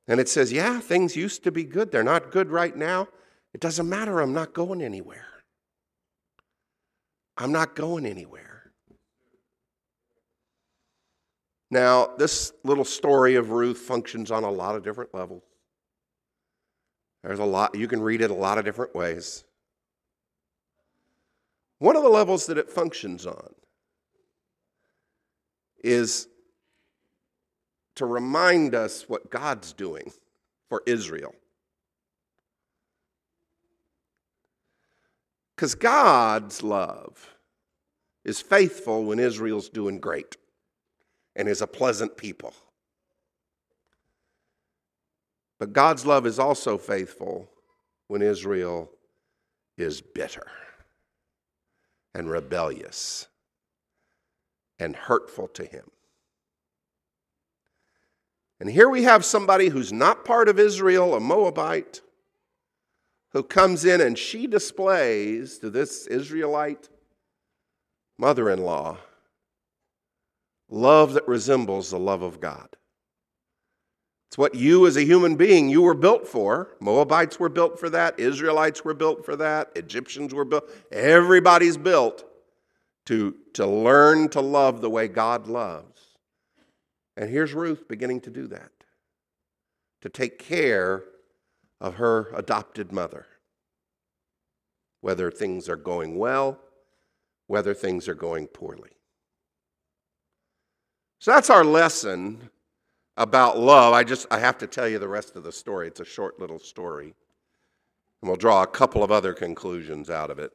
And 0.08 0.20
it 0.20 0.28
says, 0.28 0.51
yeah, 0.51 0.80
things 0.80 1.16
used 1.16 1.44
to 1.44 1.51
be 1.51 1.63
good. 1.63 1.92
They're 1.92 2.04
not 2.04 2.32
good 2.32 2.50
right 2.50 2.75
now. 2.75 3.08
It 3.54 3.62
doesn't 3.62 3.88
matter. 3.88 4.20
I'm 4.20 4.34
not 4.34 4.54
going 4.54 4.82
anywhere. 4.82 5.29
I'm 7.39 7.53
not 7.53 7.74
going 7.74 8.05
anywhere. 8.05 8.72
Now, 11.72 12.15
this 12.17 12.51
little 12.63 12.84
story 12.84 13.36
of 13.36 13.51
Ruth 13.51 13.77
functions 13.77 14.29
on 14.29 14.43
a 14.43 14.51
lot 14.51 14.75
of 14.75 14.84
different 14.84 15.13
levels. 15.13 15.43
There's 17.24 17.39
a 17.39 17.46
lot, 17.46 17.75
you 17.75 17.88
can 17.88 18.01
read 18.01 18.22
it 18.22 18.31
a 18.31 18.36
lot 18.36 18.58
of 18.58 18.65
different 18.65 18.93
ways. 18.93 19.46
One 21.77 21.96
of 21.96 22.03
the 22.03 22.10
levels 22.10 22.46
that 22.48 22.58
it 22.58 22.69
functions 22.69 23.25
on 23.25 23.53
is 25.81 26.27
to 27.96 28.05
remind 28.05 28.75
us 28.75 29.08
what 29.08 29.29
God's 29.29 29.72
doing 29.72 30.12
for 30.67 30.84
Israel. 30.86 31.34
Because 35.60 35.75
God's 35.75 36.63
love 36.63 37.36
is 38.24 38.39
faithful 38.39 39.04
when 39.04 39.20
Israel's 39.20 39.68
doing 39.68 40.00
great 40.00 40.38
and 41.36 41.50
is 41.50 41.62
a 41.62 41.68
pleasant 41.68 42.16
people. 42.16 42.54
But 45.60 45.74
God's 45.74 46.06
love 46.06 46.25
is 46.25 46.39
also 46.39 46.78
faithful 46.78 47.50
when 48.08 48.22
Israel 48.22 48.89
is 49.78 50.00
bitter 50.00 50.48
and 52.16 52.30
rebellious 52.30 53.28
and 54.80 54.96
hurtful 54.96 55.50
to 55.50 55.66
him. 55.66 55.92
And 58.62 58.70
here 58.70 58.89
we 58.89 59.04
have 59.04 59.25
somebody 59.25 59.68
who's 59.68 59.92
not 59.92 60.24
part 60.24 60.48
of 60.48 60.58
Israel, 60.58 61.16
a 61.16 61.20
Moabite, 61.20 62.00
who 63.32 63.44
comes 63.44 63.86
in 63.86 64.02
and 64.02 64.18
she 64.18 64.48
displays 64.48 65.60
to 65.60 65.70
this 65.70 66.08
Israelite 66.08 66.90
mother 68.18 68.50
in 68.50 68.64
law 68.64 68.98
love 70.72 71.14
that 71.14 71.28
resembles 71.28 71.90
the 71.90 72.00
love 72.00 72.22
of 72.22 72.40
God. 72.40 72.76
It's 74.30 74.38
what 74.38 74.54
you 74.54 74.86
as 74.86 74.96
a 74.96 75.04
human 75.04 75.36
being 75.36 75.70
you 75.70 75.82
were 75.82 75.96
built 75.96 76.28
for. 76.28 76.76
Moabites 76.80 77.40
were 77.40 77.50
built 77.50 77.80
for 77.80 77.90
that, 77.90 78.20
Israelites 78.20 78.86
were 78.86 78.94
built 78.94 79.26
for 79.26 79.36
that, 79.38 79.72
Egyptians 79.76 80.34
were 80.34 80.46
built. 80.46 80.70
Everybody's 80.92 81.78
built 81.78 82.24
to, 83.08 83.36
to 83.54 83.66
learn 83.66 84.30
to 84.30 84.42
love 84.42 84.82
the 84.82 84.90
way 84.90 85.08
God 85.08 85.48
loves. 85.48 86.00
And 87.18 87.30
here's 87.30 87.54
Ruth 87.54 87.88
beginning 87.88 88.22
to 88.22 88.30
do 88.30 88.48
that, 88.48 88.72
to 90.02 90.10
take 90.10 90.38
care 90.38 91.04
of 91.82 91.96
her 91.96 92.32
adopted 92.36 92.92
mother. 92.92 93.26
whether 95.02 95.32
things 95.32 95.70
are 95.70 95.76
going 95.78 96.18
well, 96.18 96.60
whether 97.48 97.74
things 97.74 98.08
are 98.08 98.16
going 98.16 98.48
poorly. 98.48 98.92
So 101.20 101.32
that's 101.32 101.50
our 101.50 101.64
lesson 101.64 102.50
about 103.18 103.58
love. 103.60 103.94
I 103.94 104.04
just 104.04 104.28
I 104.32 104.40
have 104.40 104.58
to 104.60 104.68
tell 104.68 104.88
you 104.88 105.00
the 105.00 105.08
rest 105.08 105.36
of 105.36 105.44
the 105.44 105.52
story. 105.52 105.88
It's 105.88 106.00
a 106.00 106.06
short 106.06 106.40
little 106.40 106.60
story. 106.60 107.14
And 108.22 108.30
we'll 108.30 108.38
draw 108.38 108.64
a 108.64 108.68
couple 108.68 109.04
of 109.04 109.12
other 109.12 109.34
conclusions 109.34 110.10
out 110.10 110.30
of 110.30 110.40
it. 110.40 110.52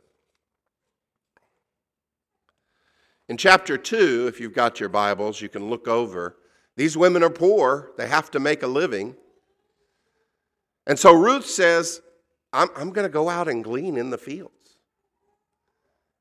In 3.29 3.39
chapter 3.39 3.79
2, 3.79 4.27
if 4.29 4.39
you've 4.39 4.53
got 4.53 4.81
your 4.81 4.91
Bibles, 4.91 5.41
you 5.41 5.49
can 5.49 5.71
look 5.71 5.89
over. 5.89 6.37
These 6.77 6.97
women 6.97 7.23
are 7.23 7.31
poor, 7.31 7.93
they 7.97 8.09
have 8.09 8.31
to 8.33 8.41
make 8.41 8.63
a 8.63 8.67
living. 8.67 9.17
And 10.87 10.99
so 10.99 11.13
Ruth 11.13 11.47
says, 11.47 12.01
I'm, 12.53 12.69
I'm 12.77 12.91
going 12.91 13.07
to 13.07 13.13
go 13.13 13.29
out 13.29 13.49
and 13.49 13.65
glean 13.65 13.97
in 13.97 14.11
the 14.11 14.19
fields. 14.19 14.53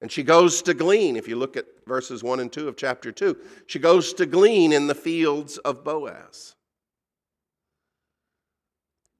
And 0.01 0.11
she 0.11 0.23
goes 0.23 0.61
to 0.63 0.73
glean, 0.73 1.15
if 1.15 1.29
you 1.29 1.37
look 1.37 1.55
at 1.55 1.65
verses 1.87 2.23
1 2.23 2.41
and 2.41 2.51
2 2.51 2.67
of 2.67 2.75
chapter 2.75 3.11
2, 3.11 3.37
she 3.67 3.79
goes 3.79 4.13
to 4.15 4.25
glean 4.25 4.73
in 4.73 4.87
the 4.87 4.95
fields 4.95 5.57
of 5.59 5.83
Boaz. 5.85 6.55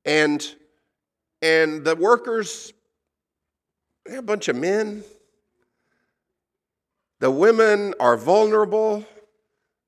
And, 0.04 0.46
and 1.42 1.86
the 1.86 1.96
workers, 1.96 2.74
they're 4.06 4.20
a 4.20 4.24
bunch 4.24 4.50
of 4.50 4.58
men. 4.58 5.06
The 7.20 7.32
women 7.32 7.94
are 8.02 8.18
vulnerable. 8.18 9.06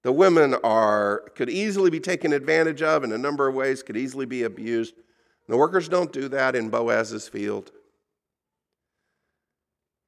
The 0.04 0.14
women 0.14 0.56
are, 0.64 1.24
could 1.36 1.50
easily 1.50 1.90
be 1.90 2.00
taken 2.00 2.32
advantage 2.32 2.82
of 2.82 3.04
in 3.04 3.12
a 3.12 3.18
number 3.18 3.50
of 3.50 3.56
ways, 3.56 3.84
could 3.84 3.98
easily 3.98 4.26
be 4.26 4.44
abused. 4.44 4.94
The 5.48 5.58
workers 5.58 5.88
don't 5.88 6.12
do 6.12 6.28
that 6.30 6.56
in 6.56 6.70
Boaz's 6.70 7.28
field. 7.28 7.72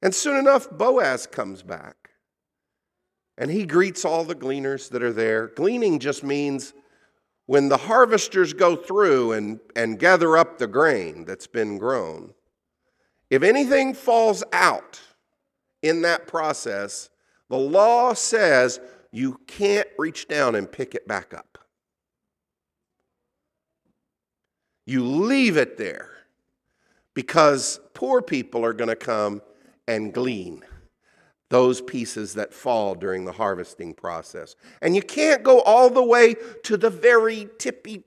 And 0.02 0.14
soon 0.14 0.36
enough, 0.36 0.70
Boaz 0.70 1.26
comes 1.26 1.62
back. 1.62 2.10
And 3.36 3.50
he 3.50 3.66
greets 3.66 4.04
all 4.04 4.24
the 4.24 4.34
gleaners 4.34 4.88
that 4.90 5.02
are 5.02 5.12
there. 5.12 5.48
Gleaning 5.48 6.00
just 6.00 6.24
means 6.24 6.74
when 7.46 7.68
the 7.68 7.76
harvesters 7.76 8.52
go 8.52 8.76
through 8.76 9.32
and, 9.32 9.60
and 9.76 9.98
gather 9.98 10.36
up 10.36 10.58
the 10.58 10.66
grain 10.66 11.24
that's 11.24 11.46
been 11.46 11.78
grown, 11.78 12.34
if 13.30 13.42
anything 13.42 13.94
falls 13.94 14.42
out 14.52 15.00
in 15.82 16.02
that 16.02 16.26
process, 16.26 17.10
the 17.48 17.56
law 17.56 18.12
says 18.12 18.80
you 19.12 19.40
can't 19.46 19.88
reach 19.98 20.28
down 20.28 20.54
and 20.54 20.70
pick 20.70 20.94
it 20.94 21.06
back 21.06 21.32
up. 21.32 21.58
You 24.88 25.04
leave 25.04 25.58
it 25.58 25.76
there 25.76 26.08
because 27.12 27.78
poor 27.92 28.22
people 28.22 28.64
are 28.64 28.72
going 28.72 28.88
to 28.88 28.96
come 28.96 29.42
and 29.86 30.14
glean 30.14 30.64
those 31.50 31.82
pieces 31.82 32.32
that 32.36 32.54
fall 32.54 32.94
during 32.94 33.26
the 33.26 33.32
harvesting 33.32 33.92
process. 33.92 34.56
And 34.80 34.96
you 34.96 35.02
can't 35.02 35.42
go 35.42 35.60
all 35.60 35.90
the 35.90 36.02
way 36.02 36.36
to 36.62 36.78
the 36.78 36.88
very 36.88 37.50
tippy 37.58 38.04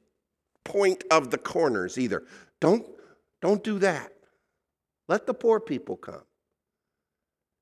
point 0.63 1.03
of 1.11 1.29
the 1.29 1.37
corners 1.37 1.99
either. 1.99 2.23
Don't, 2.59 2.87
don't 3.43 3.63
do 3.63 3.77
that. 3.77 4.11
Let 5.07 5.27
the 5.27 5.35
poor 5.35 5.59
people 5.59 5.97
come. 5.97 6.23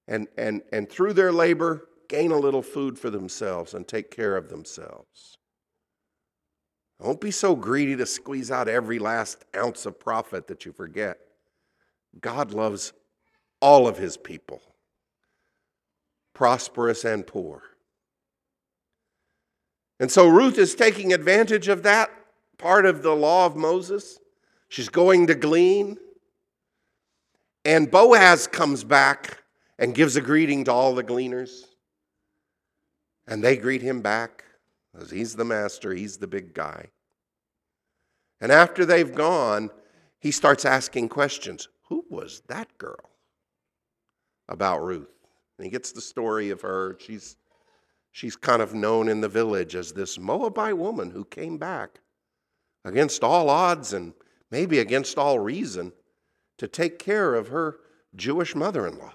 And, 0.08 0.30
and, 0.38 0.62
and 0.72 0.90
through 0.90 1.12
their 1.12 1.34
labor, 1.34 1.90
gain 2.08 2.32
a 2.32 2.40
little 2.40 2.64
food 2.64 2.98
for 2.98 3.10
themselves 3.10 3.74
and 3.74 3.86
take 3.86 4.12
care 4.12 4.38
of 4.38 4.48
themselves. 4.48 5.39
Don't 7.02 7.22
be 7.22 7.32
so 7.32 7.56
greedy 7.56 7.96
to 7.96 8.06
squeeze 8.06 8.52
out 8.52 8.68
every 8.68 9.00
last 9.00 9.46
ounce 9.56 9.86
of 9.86 10.00
profit 10.00 10.48
that 10.48 10.66
you 10.66 10.74
forget. 10.74 11.18
God 12.20 12.52
loves 12.52 12.92
all 13.62 13.88
of 13.88 13.98
his 13.98 14.18
people, 14.18 14.62
prosperous 16.34 17.06
and 17.06 17.26
poor. 17.26 17.64
And 20.00 20.12
so 20.12 20.28
Ruth 20.28 20.58
is 20.58 20.76
taking 20.76 21.14
advantage 21.14 21.68
of 21.68 21.84
that 21.84 22.10
part 22.58 22.86
of 22.86 23.04
the 23.04 23.16
law 23.16 23.46
of 23.46 23.56
Moses. 23.56 24.20
She's 24.70 24.90
going 24.90 25.28
to 25.28 25.36
glean. 25.36 25.98
And 27.66 27.92
Boaz 27.92 28.48
comes 28.48 28.84
back 28.84 29.44
and 29.78 29.94
gives 29.94 30.16
a 30.16 30.22
greeting 30.22 30.66
to 30.66 30.72
all 30.72 30.96
the 30.96 31.04
gleaners. 31.04 31.66
And 33.28 33.44
they 33.44 33.58
greet 33.58 33.82
him 33.82 34.02
back. 34.02 34.44
Because 35.00 35.12
he's 35.12 35.38
the 35.38 35.46
master, 35.46 35.94
he's 35.94 36.18
the 36.18 36.28
big 36.28 36.54
guy. 36.54 36.88
And 38.42 38.52
after 38.52 38.84
they've 38.84 39.16
gone, 39.16 39.70
he 40.20 40.30
starts 40.30 40.66
asking 40.66 41.08
questions. 41.08 41.70
Who 41.88 42.04
was 42.10 42.42
that 42.50 42.78
girl? 42.78 43.10
About 44.50 44.84
Ruth. 44.84 45.08
And 45.58 45.64
he 45.64 45.72
gets 45.72 45.94
the 45.94 46.02
story 46.02 46.50
of 46.50 46.60
her. 46.62 46.98
She's, 47.00 47.38
she's 48.12 48.36
kind 48.36 48.62
of 48.62 48.74
known 48.74 49.08
in 49.08 49.22
the 49.22 49.30
village 49.30 49.74
as 49.74 49.94
this 49.94 50.20
Moabite 50.20 50.78
woman 50.78 51.12
who 51.12 51.24
came 51.24 51.58
back 51.58 52.02
against 52.84 53.24
all 53.24 53.50
odds 53.50 53.94
and 53.94 54.12
maybe 54.52 54.80
against 54.80 55.18
all 55.18 55.40
reason 55.40 55.94
to 56.58 56.68
take 56.68 57.00
care 57.00 57.36
of 57.36 57.48
her 57.48 57.78
Jewish 58.18 58.54
mother 58.54 58.86
in 58.86 58.98
law. 58.98 59.14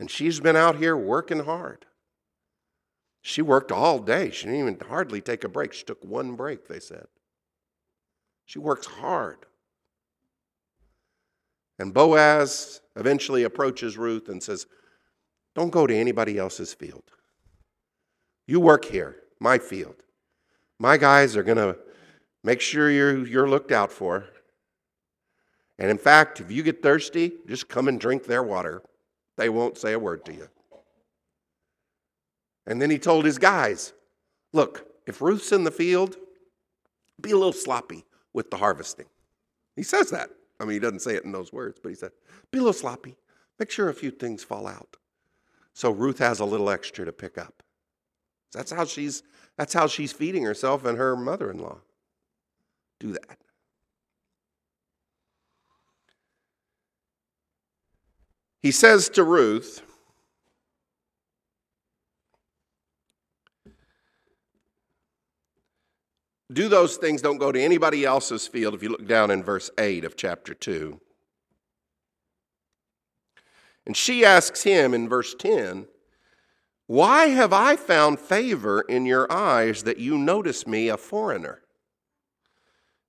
And 0.00 0.10
she's 0.10 0.40
been 0.40 0.56
out 0.56 0.76
here 0.76 0.96
working 0.96 1.40
hard. 1.40 1.84
She 3.28 3.42
worked 3.42 3.70
all 3.70 3.98
day. 3.98 4.30
She 4.30 4.46
didn't 4.46 4.60
even 4.60 4.78
hardly 4.88 5.20
take 5.20 5.44
a 5.44 5.50
break. 5.50 5.74
She 5.74 5.84
took 5.84 6.02
one 6.02 6.34
break, 6.34 6.66
they 6.66 6.80
said. 6.80 7.08
She 8.46 8.58
works 8.58 8.86
hard. 8.86 9.44
And 11.78 11.92
Boaz 11.92 12.80
eventually 12.96 13.42
approaches 13.42 13.98
Ruth 13.98 14.30
and 14.30 14.42
says, 14.42 14.66
Don't 15.54 15.68
go 15.68 15.86
to 15.86 15.94
anybody 15.94 16.38
else's 16.38 16.72
field. 16.72 17.02
You 18.46 18.60
work 18.60 18.86
here, 18.86 19.16
my 19.40 19.58
field. 19.58 19.96
My 20.78 20.96
guys 20.96 21.36
are 21.36 21.42
going 21.42 21.58
to 21.58 21.76
make 22.42 22.62
sure 22.62 22.90
you're, 22.90 23.26
you're 23.26 23.50
looked 23.50 23.72
out 23.72 23.92
for. 23.92 24.24
And 25.78 25.90
in 25.90 25.98
fact, 25.98 26.40
if 26.40 26.50
you 26.50 26.62
get 26.62 26.82
thirsty, 26.82 27.32
just 27.46 27.68
come 27.68 27.88
and 27.88 28.00
drink 28.00 28.24
their 28.24 28.42
water. 28.42 28.82
They 29.36 29.50
won't 29.50 29.76
say 29.76 29.92
a 29.92 29.98
word 29.98 30.24
to 30.24 30.32
you. 30.32 30.48
And 32.68 32.80
then 32.80 32.90
he 32.90 32.98
told 32.98 33.24
his 33.24 33.38
guys, 33.38 33.92
Look, 34.52 34.86
if 35.06 35.20
Ruth's 35.20 35.50
in 35.52 35.64
the 35.64 35.70
field, 35.70 36.16
be 37.20 37.32
a 37.32 37.36
little 37.36 37.52
sloppy 37.52 38.04
with 38.32 38.50
the 38.50 38.58
harvesting. 38.58 39.06
He 39.74 39.82
says 39.82 40.10
that. 40.10 40.30
I 40.60 40.64
mean, 40.64 40.74
he 40.74 40.78
doesn't 40.78 41.00
say 41.00 41.14
it 41.14 41.24
in 41.24 41.32
those 41.32 41.52
words, 41.52 41.78
but 41.82 41.88
he 41.88 41.94
said, 41.94 42.12
be 42.50 42.58
a 42.58 42.60
little 42.60 42.72
sloppy. 42.72 43.16
Make 43.58 43.70
sure 43.70 43.88
a 43.88 43.94
few 43.94 44.10
things 44.10 44.44
fall 44.44 44.66
out. 44.66 44.96
So 45.72 45.90
Ruth 45.90 46.18
has 46.18 46.40
a 46.40 46.44
little 46.44 46.70
extra 46.70 47.04
to 47.04 47.12
pick 47.12 47.38
up. 47.38 47.62
That's 48.52 48.72
how 48.72 48.84
she's 48.84 49.22
that's 49.56 49.74
how 49.74 49.86
she's 49.86 50.12
feeding 50.12 50.44
herself 50.44 50.84
and 50.84 50.96
her 50.96 51.16
mother-in-law. 51.16 51.78
Do 53.00 53.12
that. 53.12 53.38
He 58.60 58.70
says 58.70 59.08
to 59.10 59.24
Ruth, 59.24 59.82
do 66.52 66.68
those 66.68 66.96
things, 66.96 67.20
don't 67.20 67.38
go 67.38 67.52
to 67.52 67.60
anybody 67.60 68.04
else's 68.04 68.46
field. 68.46 68.74
If 68.74 68.82
you 68.82 68.88
look 68.88 69.06
down 69.06 69.30
in 69.30 69.42
verse 69.42 69.70
8 69.78 70.04
of 70.04 70.16
chapter 70.16 70.54
2. 70.54 71.00
And 73.86 73.96
she 73.96 74.24
asks 74.24 74.62
him 74.62 74.94
in 74.94 75.08
verse 75.08 75.34
10, 75.34 75.86
Why 76.86 77.26
have 77.26 77.52
I 77.52 77.76
found 77.76 78.20
favor 78.20 78.82
in 78.82 79.06
your 79.06 79.30
eyes 79.32 79.82
that 79.84 79.98
you 79.98 80.18
notice 80.18 80.66
me 80.66 80.88
a 80.88 80.96
foreigner? 80.96 81.62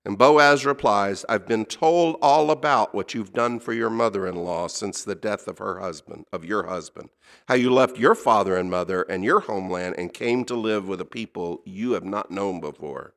And 0.06 0.18
Boaz 0.18 0.66
replies, 0.66 1.26
I've 1.28 1.46
been 1.46 1.66
told 1.66 2.18
all 2.22 2.52
about 2.52 2.96
what 2.96 3.14
you've 3.14 3.34
done 3.34 3.60
for 3.60 3.74
your 3.74 3.90
mother 3.90 4.26
in 4.26 4.36
law 4.36 4.68
since 4.68 5.04
the 5.04 5.16
death 5.16 5.48
of 5.48 5.58
her 5.58 5.80
husband, 5.80 6.26
of 6.32 6.46
your 6.46 6.68
husband. 6.68 7.10
How 7.48 7.56
you 7.56 7.72
left 7.72 7.98
your 7.98 8.16
father 8.16 8.56
and 8.56 8.72
mother 8.72 9.02
and 9.04 9.24
your 9.24 9.42
homeland 9.42 9.96
and 9.98 10.14
came 10.14 10.46
to 10.46 10.56
live 10.56 10.88
with 10.88 11.02
a 11.02 11.06
people 11.06 11.62
you 11.66 11.92
have 11.92 12.06
not 12.06 12.32
known 12.32 12.62
before. 12.62 13.14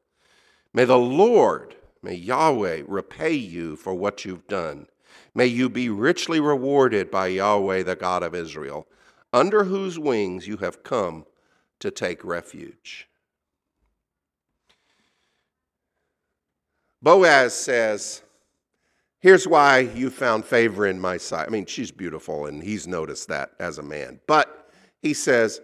May 0.75 0.85
the 0.85 0.99
Lord, 0.99 1.77
may 2.03 2.15
Yahweh 2.15 2.83
repay 2.87 3.35
you 3.35 3.77
for 3.77 3.95
what 3.95 4.25
you've 4.25 4.47
done. 4.49 4.87
May 5.35 5.47
you 5.47 5.69
be 5.69 5.89
richly 5.89 6.41
rewarded 6.41 7.11
by 7.11 7.29
Yahweh, 7.29 7.83
the 7.83 7.97
God 7.97 8.23
of 8.23 8.35
Israel, 8.35 8.87
under 9.33 9.65
whose 9.65 9.99
wings 9.99 10.47
you 10.47 10.59
have 10.59 10.83
come 10.83 11.27
to 11.81 11.91
take 11.91 12.25
refuge. 12.25 13.09
Boaz 17.03 17.55
says, 17.55 18.23
Here's 19.21 19.47
why 19.47 19.79
you 19.79 20.11
found 20.11 20.45
favor 20.45 20.87
in 20.87 20.99
my 20.99 21.17
sight. 21.17 21.47
I 21.47 21.51
mean, 21.51 21.67
she's 21.67 21.93
beautiful, 21.93 22.47
and 22.47 22.63
he's 22.63 22.89
noticed 22.89 23.29
that 23.29 23.53
as 23.61 23.79
a 23.79 23.83
man. 23.83 24.21
But 24.27 24.69
he 25.01 25.15
says, 25.15 25.61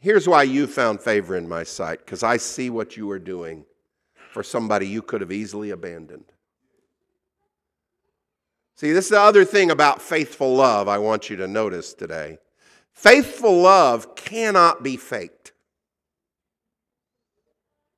Here's 0.00 0.28
why 0.28 0.44
you 0.44 0.66
found 0.66 1.00
favor 1.00 1.36
in 1.36 1.48
my 1.48 1.64
sight, 1.64 1.98
because 1.98 2.22
I 2.22 2.36
see 2.36 2.70
what 2.70 2.96
you 2.96 3.10
are 3.10 3.18
doing 3.18 3.64
for 4.32 4.42
somebody 4.42 4.86
you 4.88 5.02
could 5.02 5.20
have 5.20 5.30
easily 5.30 5.70
abandoned. 5.70 6.32
See, 8.76 8.92
this 8.92 9.04
is 9.04 9.10
the 9.10 9.20
other 9.20 9.44
thing 9.44 9.70
about 9.70 10.00
faithful 10.00 10.54
love 10.54 10.88
I 10.88 10.98
want 10.98 11.28
you 11.28 11.36
to 11.36 11.46
notice 11.46 11.92
today. 11.92 12.38
Faithful 12.92 13.60
love 13.60 14.16
cannot 14.16 14.82
be 14.82 14.96
faked. 14.96 15.52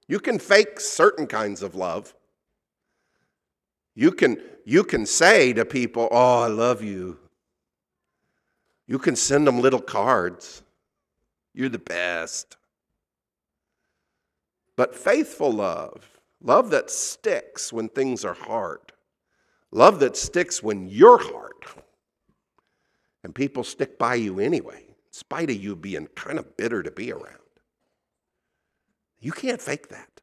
You 0.09 0.19
can 0.19 0.39
fake 0.39 0.81
certain 0.81 1.27
kinds 1.27 1.63
of 1.63 1.75
love. 1.75 2.15
You 3.95 4.11
can, 4.11 4.39
you 4.65 4.85
can 4.85 5.07
say 5.07 5.53
to 5.53 5.65
people, 5.65 6.09
Oh, 6.11 6.41
I 6.41 6.49
love 6.49 6.83
you. 6.83 7.19
You 8.87 8.99
can 8.99 9.17
send 9.17 9.47
them 9.47 9.61
little 9.61 9.81
cards. 9.81 10.63
You're 11.55 11.69
the 11.69 11.79
best. 11.79 12.57
But 14.77 14.95
faithful 14.95 15.53
love, 15.53 16.14
love 16.45 16.71
that 16.71 16.91
sticks 16.91 17.73
when 17.73 17.89
things 17.89 18.25
are 18.25 18.35
hard, 18.35 18.93
love 19.73 19.99
that 20.01 20.17
sticks 20.17 20.63
when 20.63 20.87
you're 20.87 21.19
hard, 21.19 21.55
and 23.25 23.35
people 23.35 23.65
stick 23.65 23.99
by 23.99 24.15
you 24.15 24.39
anyway, 24.39 24.85
in 24.87 24.95
spite 25.13 25.51
of 25.51 25.57
you 25.57 25.75
being 25.75 26.07
kind 26.15 26.39
of 26.39 26.57
bitter 26.57 26.83
to 26.83 26.91
be 26.91 27.11
around. 27.11 27.39
You 29.19 29.33
can't 29.33 29.61
fake 29.61 29.89
that. 29.89 30.21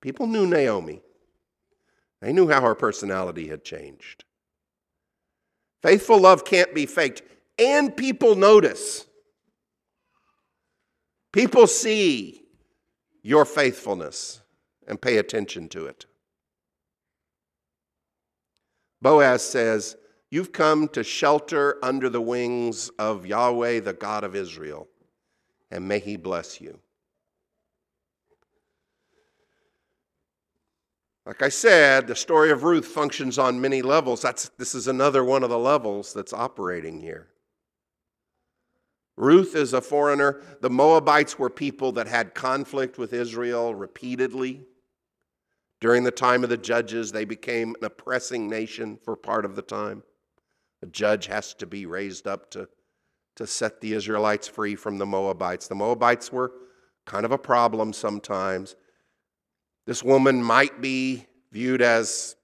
People 0.00 0.26
knew 0.26 0.46
Naomi. 0.46 1.02
They 2.22 2.32
knew 2.32 2.48
how 2.48 2.62
her 2.62 2.74
personality 2.74 3.48
had 3.48 3.64
changed. 3.64 4.24
Faithful 5.82 6.18
love 6.18 6.44
can't 6.44 6.74
be 6.74 6.86
faked, 6.86 7.22
and 7.58 7.94
people 7.94 8.34
notice. 8.34 9.04
People 11.32 11.66
see 11.66 12.41
your 13.22 13.44
faithfulness 13.44 14.40
and 14.86 15.00
pay 15.00 15.18
attention 15.18 15.68
to 15.68 15.86
it. 15.86 16.06
Boaz 19.00 19.42
says, 19.42 19.96
You've 20.30 20.52
come 20.52 20.88
to 20.88 21.04
shelter 21.04 21.76
under 21.82 22.08
the 22.08 22.20
wings 22.20 22.90
of 22.98 23.26
Yahweh, 23.26 23.80
the 23.80 23.92
God 23.92 24.24
of 24.24 24.34
Israel, 24.34 24.88
and 25.70 25.86
may 25.86 25.98
he 25.98 26.16
bless 26.16 26.60
you. 26.60 26.78
Like 31.26 31.42
I 31.42 31.50
said, 31.50 32.06
the 32.06 32.16
story 32.16 32.50
of 32.50 32.64
Ruth 32.64 32.86
functions 32.86 33.38
on 33.38 33.60
many 33.60 33.82
levels. 33.82 34.22
That's, 34.22 34.48
this 34.58 34.74
is 34.74 34.88
another 34.88 35.22
one 35.22 35.44
of 35.44 35.50
the 35.50 35.58
levels 35.58 36.12
that's 36.12 36.32
operating 36.32 37.00
here. 37.00 37.28
Ruth 39.16 39.54
is 39.54 39.72
a 39.72 39.80
foreigner. 39.80 40.40
The 40.60 40.70
Moabites 40.70 41.38
were 41.38 41.50
people 41.50 41.92
that 41.92 42.06
had 42.06 42.34
conflict 42.34 42.98
with 42.98 43.12
Israel 43.12 43.74
repeatedly. 43.74 44.64
During 45.80 46.04
the 46.04 46.10
time 46.10 46.44
of 46.44 46.50
the 46.50 46.56
judges, 46.56 47.12
they 47.12 47.24
became 47.24 47.74
an 47.80 47.84
oppressing 47.84 48.48
nation 48.48 48.98
for 49.04 49.16
part 49.16 49.44
of 49.44 49.56
the 49.56 49.62
time. 49.62 50.02
A 50.82 50.86
judge 50.86 51.26
has 51.26 51.54
to 51.54 51.66
be 51.66 51.86
raised 51.86 52.26
up 52.26 52.50
to, 52.52 52.68
to 53.36 53.46
set 53.46 53.80
the 53.80 53.92
Israelites 53.92 54.48
free 54.48 54.74
from 54.74 54.98
the 54.98 55.06
Moabites. 55.06 55.68
The 55.68 55.74
Moabites 55.74 56.32
were 56.32 56.52
kind 57.04 57.24
of 57.24 57.32
a 57.32 57.38
problem 57.38 57.92
sometimes. 57.92 58.76
This 59.86 60.02
woman 60.02 60.42
might 60.42 60.80
be 60.80 61.26
viewed 61.50 61.82
as 61.82 62.36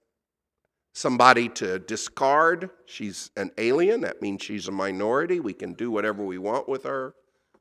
somebody 0.99 1.49
to 1.49 1.79
discard. 1.79 2.71
She's 2.87 3.31
an 3.37 3.53
alien. 3.57 4.01
That 4.01 4.21
means 4.21 4.43
she's 4.43 4.67
a 4.67 4.73
minority. 4.73 5.39
We 5.39 5.53
can 5.53 5.75
do 5.75 5.93
whatever 5.93 6.25
we 6.25 6.39
want 6.39 6.69
with 6.69 6.83
her. 6.83 7.15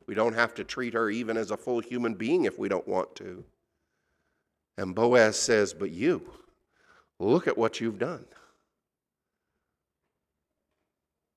We 0.08 0.16
don't 0.16 0.34
have 0.34 0.56
to 0.56 0.64
treat 0.64 0.96
her 0.96 1.10
even 1.12 1.38
as 1.38 1.52
a 1.52 1.58
full 1.58 1.80
human 1.80 2.16
being 2.16 2.46
if 2.46 2.58
we 2.58 2.68
don't 2.68 2.88
want 2.88 3.16
to. 3.18 3.46
And 4.78 4.96
Boaz 4.96 5.38
says, 5.38 5.74
But 5.74 5.92
you, 5.92 6.28
look 7.20 7.48
at 7.48 7.58
what 7.58 7.80
you've 7.80 8.00
done. 8.00 8.26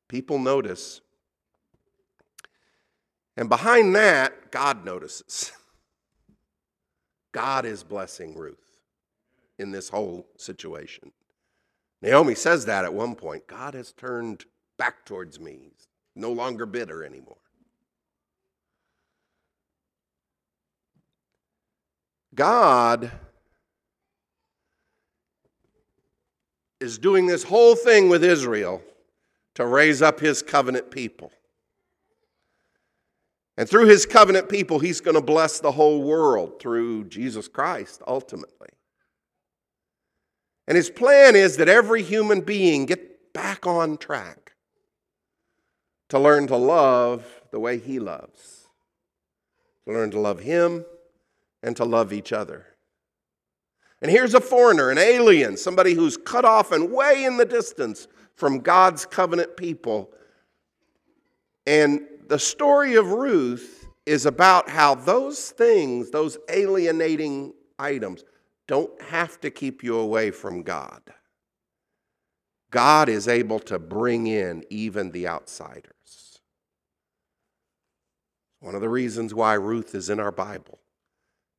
People 0.08 0.38
notice. 0.38 1.02
And 3.36 3.50
behind 3.50 3.94
that, 3.94 4.50
God 4.50 4.86
notices. 4.86 5.52
God 7.32 7.66
is 7.66 7.82
blessing 7.82 8.34
Ruth 8.34 8.56
in 9.58 9.70
this 9.70 9.90
whole 9.90 10.26
situation. 10.38 11.12
Naomi 12.02 12.34
says 12.34 12.66
that 12.66 12.84
at 12.84 12.94
one 12.94 13.14
point 13.14 13.46
God 13.46 13.74
has 13.74 13.92
turned 13.92 14.44
back 14.78 15.04
towards 15.04 15.38
me, 15.38 15.58
He's 15.62 15.88
no 16.14 16.32
longer 16.32 16.66
bitter 16.66 17.04
anymore. 17.04 17.36
God 22.34 23.10
is 26.80 26.98
doing 26.98 27.26
this 27.26 27.42
whole 27.42 27.76
thing 27.76 28.08
with 28.08 28.24
Israel 28.24 28.82
to 29.54 29.66
raise 29.66 30.00
up 30.00 30.20
his 30.20 30.42
covenant 30.42 30.90
people. 30.90 31.30
And 33.56 33.68
through 33.68 33.86
his 33.86 34.06
covenant 34.06 34.48
people, 34.48 34.78
he's 34.78 35.02
going 35.02 35.16
to 35.16 35.20
bless 35.20 35.60
the 35.60 35.72
whole 35.72 36.02
world 36.02 36.58
through 36.60 37.04
Jesus 37.04 37.46
Christ 37.46 38.00
ultimately. 38.06 38.70
And 40.70 40.76
his 40.76 40.88
plan 40.88 41.34
is 41.34 41.56
that 41.56 41.68
every 41.68 42.00
human 42.00 42.42
being 42.42 42.86
get 42.86 43.32
back 43.32 43.66
on 43.66 43.98
track 43.98 44.52
to 46.10 46.16
learn 46.16 46.46
to 46.46 46.56
love 46.56 47.24
the 47.50 47.58
way 47.58 47.76
he 47.76 47.98
loves, 47.98 48.68
to 49.84 49.92
learn 49.92 50.12
to 50.12 50.20
love 50.20 50.38
him 50.38 50.84
and 51.64 51.76
to 51.76 51.84
love 51.84 52.12
each 52.12 52.32
other. 52.32 52.66
And 54.00 54.12
here's 54.12 54.32
a 54.32 54.40
foreigner, 54.40 54.90
an 54.90 54.98
alien, 54.98 55.56
somebody 55.56 55.94
who's 55.94 56.16
cut 56.16 56.44
off 56.44 56.70
and 56.70 56.92
way 56.92 57.24
in 57.24 57.36
the 57.36 57.44
distance 57.44 58.06
from 58.36 58.60
God's 58.60 59.04
covenant 59.04 59.56
people. 59.56 60.12
And 61.66 62.02
the 62.28 62.38
story 62.38 62.94
of 62.94 63.10
Ruth 63.10 63.88
is 64.06 64.24
about 64.24 64.70
how 64.70 64.94
those 64.94 65.50
things, 65.50 66.12
those 66.12 66.38
alienating 66.48 67.54
items, 67.76 68.22
don't 68.70 69.02
have 69.02 69.40
to 69.40 69.50
keep 69.50 69.82
you 69.82 69.98
away 69.98 70.30
from 70.30 70.62
God. 70.62 71.02
God 72.70 73.08
is 73.08 73.26
able 73.26 73.58
to 73.58 73.80
bring 73.80 74.28
in 74.28 74.64
even 74.70 75.10
the 75.10 75.26
outsiders. 75.26 76.38
One 78.60 78.76
of 78.76 78.80
the 78.80 78.88
reasons 78.88 79.34
why 79.34 79.54
Ruth 79.54 79.92
is 79.96 80.08
in 80.08 80.20
our 80.20 80.30
Bible 80.30 80.78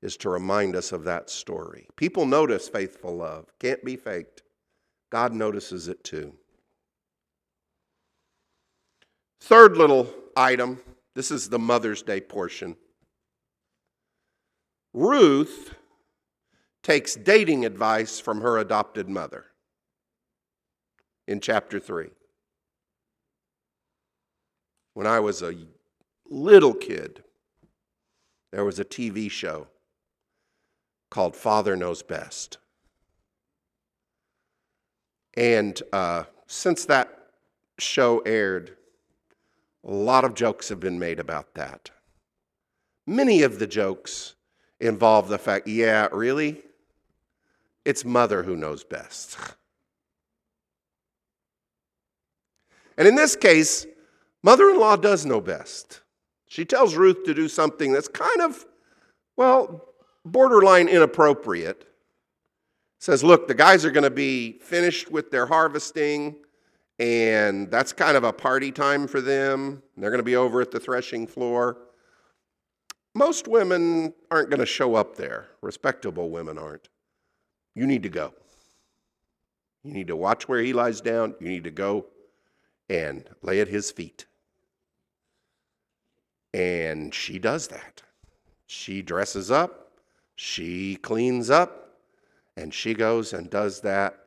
is 0.02 0.16
to 0.18 0.30
remind 0.30 0.74
us 0.74 0.94
of 0.94 1.04
that 1.04 1.30
story. 1.30 1.90
People 1.98 2.26
notice 2.26 2.70
faithful 2.70 3.18
love, 3.18 3.52
can't 3.60 3.84
be 3.84 3.98
faked. 3.98 4.44
God 5.10 5.34
notices 5.34 5.90
it 5.90 6.06
too. 6.06 6.34
Third 9.42 9.76
little 9.76 10.08
item 10.38 10.80
this 11.14 11.30
is 11.30 11.50
the 11.50 11.60
Mother's 11.60 12.04
Day 12.04 12.22
portion. 12.22 12.78
Ruth 14.94 15.76
takes 16.84 17.16
dating 17.16 17.66
advice 17.66 18.20
from 18.20 18.42
her 18.42 18.58
adopted 18.58 19.08
mother 19.10 19.46
in 21.28 21.40
chapter 21.40 21.80
3. 21.80 22.10
When 24.94 25.08
I 25.08 25.20
was 25.20 25.42
a 25.42 25.56
little 26.30 26.74
kid, 26.74 27.24
there 28.52 28.66
was 28.66 28.80
a 28.80 28.86
TV 28.86 29.30
show 29.30 29.68
called 31.10 31.36
Father 31.36 31.76
Knows 31.76 32.02
Best. 32.04 32.58
And 35.36 35.82
uh, 35.94 36.24
since 36.48 36.86
that 36.86 37.30
show 37.78 38.20
aired, 38.20 38.76
a 39.86 39.92
lot 39.92 40.26
of 40.26 40.34
jokes 40.34 40.70
have 40.70 40.80
been 40.80 41.00
made 41.00 41.20
about 41.20 41.54
that. 41.56 41.90
Many 43.08 43.44
of 43.44 43.60
the 43.60 43.68
jokes 43.68 44.36
involve 44.80 45.30
the 45.30 45.38
fact, 45.38 45.68
yeah, 45.68 46.08
really? 46.12 46.62
It's 47.86 48.06
mother 48.06 48.44
who 48.44 48.56
knows 48.56 48.84
best. 48.84 49.38
And 52.98 53.08
in 53.08 53.16
this 53.16 53.36
case, 53.36 53.88
mother 54.44 54.70
in 54.70 54.80
law 54.80 54.96
does 54.96 55.26
know 55.26 55.42
best. 55.42 56.02
She 56.48 56.66
tells 56.66 56.96
Ruth 56.96 57.24
to 57.26 57.34
do 57.34 57.48
something 57.48 57.92
that's 57.92 58.08
kind 58.08 58.42
of, 58.42 58.66
well, 59.38 59.86
borderline 60.26 60.88
inappropriate. 60.88 61.88
Says, 63.00 63.24
look, 63.24 63.48
the 63.48 63.56
guys 63.56 63.84
are 63.84 63.92
going 63.92 64.04
to 64.04 64.12
be 64.12 64.60
finished 64.60 65.10
with 65.10 65.32
their 65.32 65.48
harvesting, 65.48 66.36
and 67.00 67.72
that's 67.72 67.94
kind 67.94 68.16
of 68.16 68.24
a 68.24 68.32
party 68.32 68.72
time 68.72 69.08
for 69.08 69.22
them. 69.22 69.82
They're 69.98 70.12
going 70.12 70.20
to 70.20 70.24
be 70.24 70.36
over 70.36 70.62
at 70.62 70.70
the 70.70 70.80
threshing 70.80 71.26
floor. 71.26 71.78
Most 73.16 73.48
women 73.48 74.14
aren't 74.30 74.52
going 74.52 74.60
to 74.60 74.68
show 74.68 74.94
up 74.94 75.16
there, 75.16 75.48
respectable 75.62 76.30
women 76.30 76.60
aren't. 76.60 76.90
You 77.76 77.88
need 77.88 78.04
to 78.04 78.10
go. 78.10 78.34
You 79.84 79.94
need 79.94 80.08
to 80.08 80.16
watch 80.16 80.48
where 80.48 80.62
he 80.62 80.74
lies 80.74 81.02
down. 81.02 81.36
You 81.40 81.50
need 81.50 81.64
to 81.64 81.72
go 81.72 82.08
and 82.90 83.28
lay 83.42 83.62
at 83.62 83.68
his 83.68 83.92
feet. 83.92 84.26
And 86.54 87.14
she 87.14 87.40
does 87.40 87.70
that. 87.70 88.04
She 88.68 89.02
dresses 89.02 89.52
up, 89.52 89.92
she 90.36 90.96
cleans 90.96 91.50
up, 91.50 91.98
and 92.56 92.74
she 92.74 92.94
goes 92.94 93.34
and 93.34 93.50
does 93.50 93.82
that. 93.82 94.18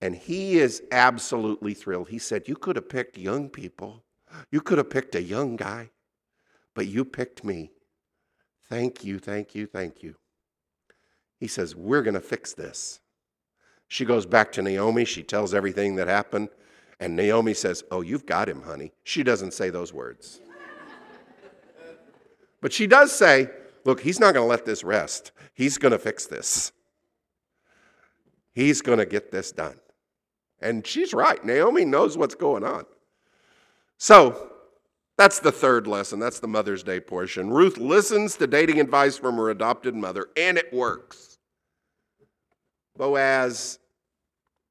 And 0.00 0.14
he 0.14 0.58
is 0.58 0.82
absolutely 0.90 1.74
thrilled. 1.74 2.08
He 2.08 2.18
said, 2.18 2.48
You 2.48 2.56
could 2.56 2.76
have 2.76 2.88
picked 2.88 3.18
young 3.18 3.48
people, 3.48 4.02
you 4.50 4.60
could 4.60 4.78
have 4.78 4.90
picked 4.90 5.14
a 5.14 5.22
young 5.22 5.56
guy, 5.56 5.90
but 6.74 6.86
you 6.86 7.04
picked 7.04 7.44
me. 7.44 7.72
Thank 8.68 9.04
you, 9.04 9.18
thank 9.18 9.54
you, 9.54 9.66
thank 9.66 10.02
you. 10.02 10.16
He 11.38 11.46
says, 11.46 11.74
We're 11.74 12.02
going 12.02 12.14
to 12.14 12.20
fix 12.20 12.54
this. 12.54 13.00
She 13.88 14.04
goes 14.04 14.26
back 14.26 14.52
to 14.52 14.62
Naomi. 14.62 15.04
She 15.04 15.22
tells 15.22 15.54
everything 15.54 15.96
that 15.96 16.08
happened. 16.08 16.48
And 16.98 17.14
Naomi 17.14 17.54
says, 17.54 17.84
Oh, 17.90 18.00
you've 18.00 18.26
got 18.26 18.48
him, 18.48 18.62
honey. 18.62 18.92
She 19.04 19.22
doesn't 19.22 19.52
say 19.52 19.70
those 19.70 19.92
words. 19.92 20.40
but 22.60 22.72
she 22.72 22.86
does 22.86 23.12
say, 23.12 23.50
Look, 23.84 24.00
he's 24.00 24.18
not 24.18 24.34
going 24.34 24.44
to 24.44 24.50
let 24.50 24.64
this 24.64 24.82
rest. 24.82 25.32
He's 25.54 25.78
going 25.78 25.92
to 25.92 25.98
fix 25.98 26.26
this. 26.26 26.72
He's 28.52 28.82
going 28.82 28.98
to 28.98 29.06
get 29.06 29.30
this 29.30 29.52
done. 29.52 29.76
And 30.60 30.86
she's 30.86 31.12
right. 31.12 31.44
Naomi 31.44 31.84
knows 31.84 32.16
what's 32.16 32.34
going 32.34 32.64
on. 32.64 32.86
So, 33.98 34.52
that's 35.16 35.38
the 35.38 35.52
third 35.52 35.86
lesson. 35.86 36.18
That's 36.18 36.40
the 36.40 36.48
Mother's 36.48 36.82
Day 36.82 37.00
portion. 37.00 37.50
Ruth 37.50 37.78
listens 37.78 38.36
to 38.36 38.46
dating 38.46 38.80
advice 38.80 39.16
from 39.16 39.36
her 39.36 39.50
adopted 39.50 39.94
mother, 39.94 40.28
and 40.36 40.58
it 40.58 40.72
works. 40.72 41.38
Boaz, 42.96 43.78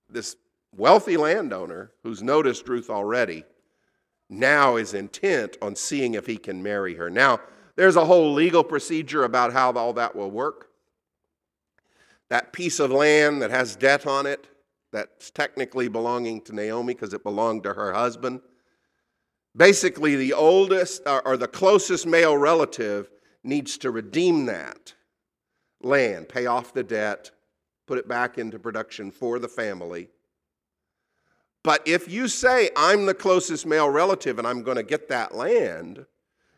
this 0.09 0.35
wealthy 0.75 1.17
landowner 1.17 1.91
who's 2.03 2.21
noticed 2.21 2.67
Ruth 2.67 2.89
already, 2.89 3.43
now 4.29 4.75
is 4.75 4.93
intent 4.93 5.57
on 5.61 5.75
seeing 5.75 6.13
if 6.13 6.27
he 6.27 6.37
can 6.37 6.61
marry 6.61 6.95
her. 6.95 7.09
Now, 7.09 7.39
there's 7.75 7.95
a 7.95 8.05
whole 8.05 8.33
legal 8.33 8.63
procedure 8.63 9.23
about 9.23 9.51
how 9.51 9.71
all 9.73 9.93
that 9.93 10.15
will 10.15 10.31
work. 10.31 10.69
That 12.29 12.53
piece 12.53 12.79
of 12.79 12.91
land 12.91 13.41
that 13.41 13.51
has 13.51 13.75
debt 13.75 14.07
on 14.07 14.25
it, 14.25 14.47
that's 14.91 15.29
technically 15.31 15.87
belonging 15.87 16.41
to 16.41 16.55
Naomi 16.55 16.93
because 16.93 17.13
it 17.13 17.23
belonged 17.23 17.63
to 17.63 17.73
her 17.73 17.93
husband 17.93 18.41
Basically, 19.55 20.15
the 20.15 20.33
oldest 20.33 21.03
or 21.05 21.37
the 21.37 21.47
closest 21.47 22.05
male 22.05 22.37
relative 22.37 23.09
needs 23.43 23.77
to 23.77 23.91
redeem 23.91 24.45
that 24.47 24.93
land, 25.81 26.27
pay 26.27 26.45
off 26.45 26.73
the 26.73 26.83
debt, 26.83 27.31
put 27.85 27.97
it 27.97 28.07
back 28.07 28.37
into 28.37 28.59
production 28.59 29.11
for 29.11 29.39
the 29.39 29.47
family. 29.47 30.09
But 31.63 31.87
if 31.87 32.09
you 32.09 32.27
say, 32.27 32.69
I'm 32.75 33.05
the 33.05 33.13
closest 33.13 33.65
male 33.65 33.89
relative 33.89 34.39
and 34.39 34.47
I'm 34.47 34.61
going 34.61 34.77
to 34.77 34.83
get 34.83 35.09
that 35.09 35.33
land, 35.33 36.05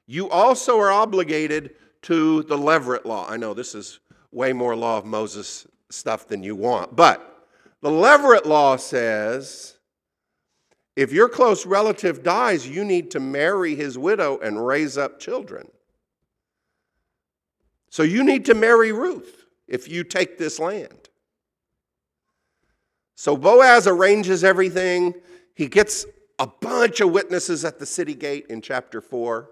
you 0.05 0.29
also 0.29 0.79
are 0.79 0.91
obligated 0.91 1.75
to 2.03 2.43
the 2.43 2.57
Levirate 2.57 3.05
law. 3.05 3.25
I 3.29 3.37
know 3.37 3.53
this 3.53 3.75
is 3.75 3.99
way 4.31 4.53
more 4.53 4.75
law 4.75 4.97
of 4.97 5.05
Moses 5.05 5.67
stuff 5.89 6.27
than 6.27 6.43
you 6.43 6.55
want, 6.55 6.95
but 6.95 7.45
the 7.81 7.89
Levirate 7.89 8.45
law 8.45 8.75
says 8.75 9.76
if 10.97 11.13
your 11.13 11.29
close 11.29 11.67
relative 11.67 12.23
dies, 12.23 12.67
you 12.67 12.83
need 12.83 13.11
to 13.11 13.19
marry 13.19 13.75
his 13.75 13.99
widow 13.99 14.39
and 14.39 14.65
raise 14.65 14.97
up 14.97 15.19
children. 15.19 15.67
So 17.91 18.01
you 18.01 18.23
need 18.23 18.45
to 18.45 18.55
marry 18.55 18.91
Ruth 18.91 19.45
if 19.67 19.87
you 19.87 20.03
take 20.03 20.39
this 20.39 20.57
land. 20.57 21.09
So 23.13 23.37
Boaz 23.37 23.85
arranges 23.85 24.43
everything. 24.43 25.13
He 25.53 25.67
gets 25.67 26.07
a 26.39 26.47
bunch 26.47 26.99
of 26.99 27.11
witnesses 27.11 27.63
at 27.63 27.77
the 27.77 27.85
city 27.85 28.15
gate 28.15 28.47
in 28.49 28.59
chapter 28.59 28.99
4. 28.99 29.51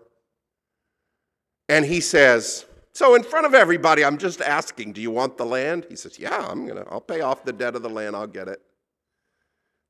And 1.69 1.85
he 1.85 2.01
says, 2.01 2.65
So 2.93 3.13
in 3.13 3.21
front 3.21 3.45
of 3.45 3.53
everybody, 3.53 4.03
I'm 4.03 4.17
just 4.17 4.41
asking, 4.41 4.93
do 4.93 5.01
you 5.01 5.11
want 5.11 5.37
the 5.37 5.45
land? 5.45 5.85
He 5.89 5.95
says, 5.95 6.17
Yeah, 6.17 6.47
I'm 6.49 6.65
gonna, 6.65 6.85
I'll 6.89 7.01
pay 7.01 7.21
off 7.21 7.45
the 7.45 7.53
debt 7.53 7.75
of 7.75 7.83
the 7.83 7.89
land, 7.89 8.15
I'll 8.15 8.25
get 8.25 8.47
it. 8.47 8.64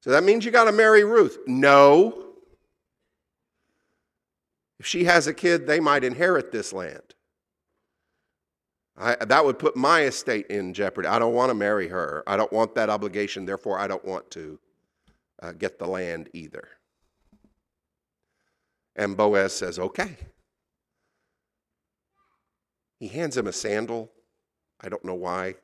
So 0.06 0.12
that 0.12 0.24
means 0.24 0.46
you 0.46 0.52
got 0.52 0.66
to 0.66 0.72
marry 0.72 1.04
Ruth. 1.04 1.40
No. 1.48 2.26
If 4.80 4.86
she 4.86 5.06
has 5.06 5.26
a 5.26 5.34
kid, 5.34 5.66
they 5.66 5.80
might 5.80 6.04
inherit 6.04 6.52
this 6.52 6.72
land. 6.72 7.16
I, 8.96 9.16
that 9.16 9.44
would 9.44 9.58
put 9.58 9.76
my 9.76 10.04
estate 10.04 10.46
in 10.46 10.76
jeopardy. 10.76 11.08
I 11.08 11.18
don't 11.18 11.34
want 11.34 11.50
to 11.50 11.56
marry 11.56 11.88
her. 11.88 12.24
I 12.28 12.38
don't 12.38 12.54
want 12.54 12.76
that 12.76 12.92
obligation. 12.92 13.48
Therefore, 13.48 13.80
I 13.80 13.88
don't 13.88 14.06
want 14.06 14.30
to 14.30 14.60
uh, 15.42 15.54
get 15.54 15.80
the 15.80 15.88
land 15.88 16.30
either. 16.34 16.68
And 18.96 19.18
Boaz 19.18 19.54
says, 19.54 19.80
okay. 19.80 20.18
He 23.00 23.08
hands 23.08 23.36
him 23.36 23.48
a 23.48 23.52
sandal. 23.52 24.12
I 24.80 24.88
don't 24.88 25.04
know 25.04 25.16
why. 25.16 25.56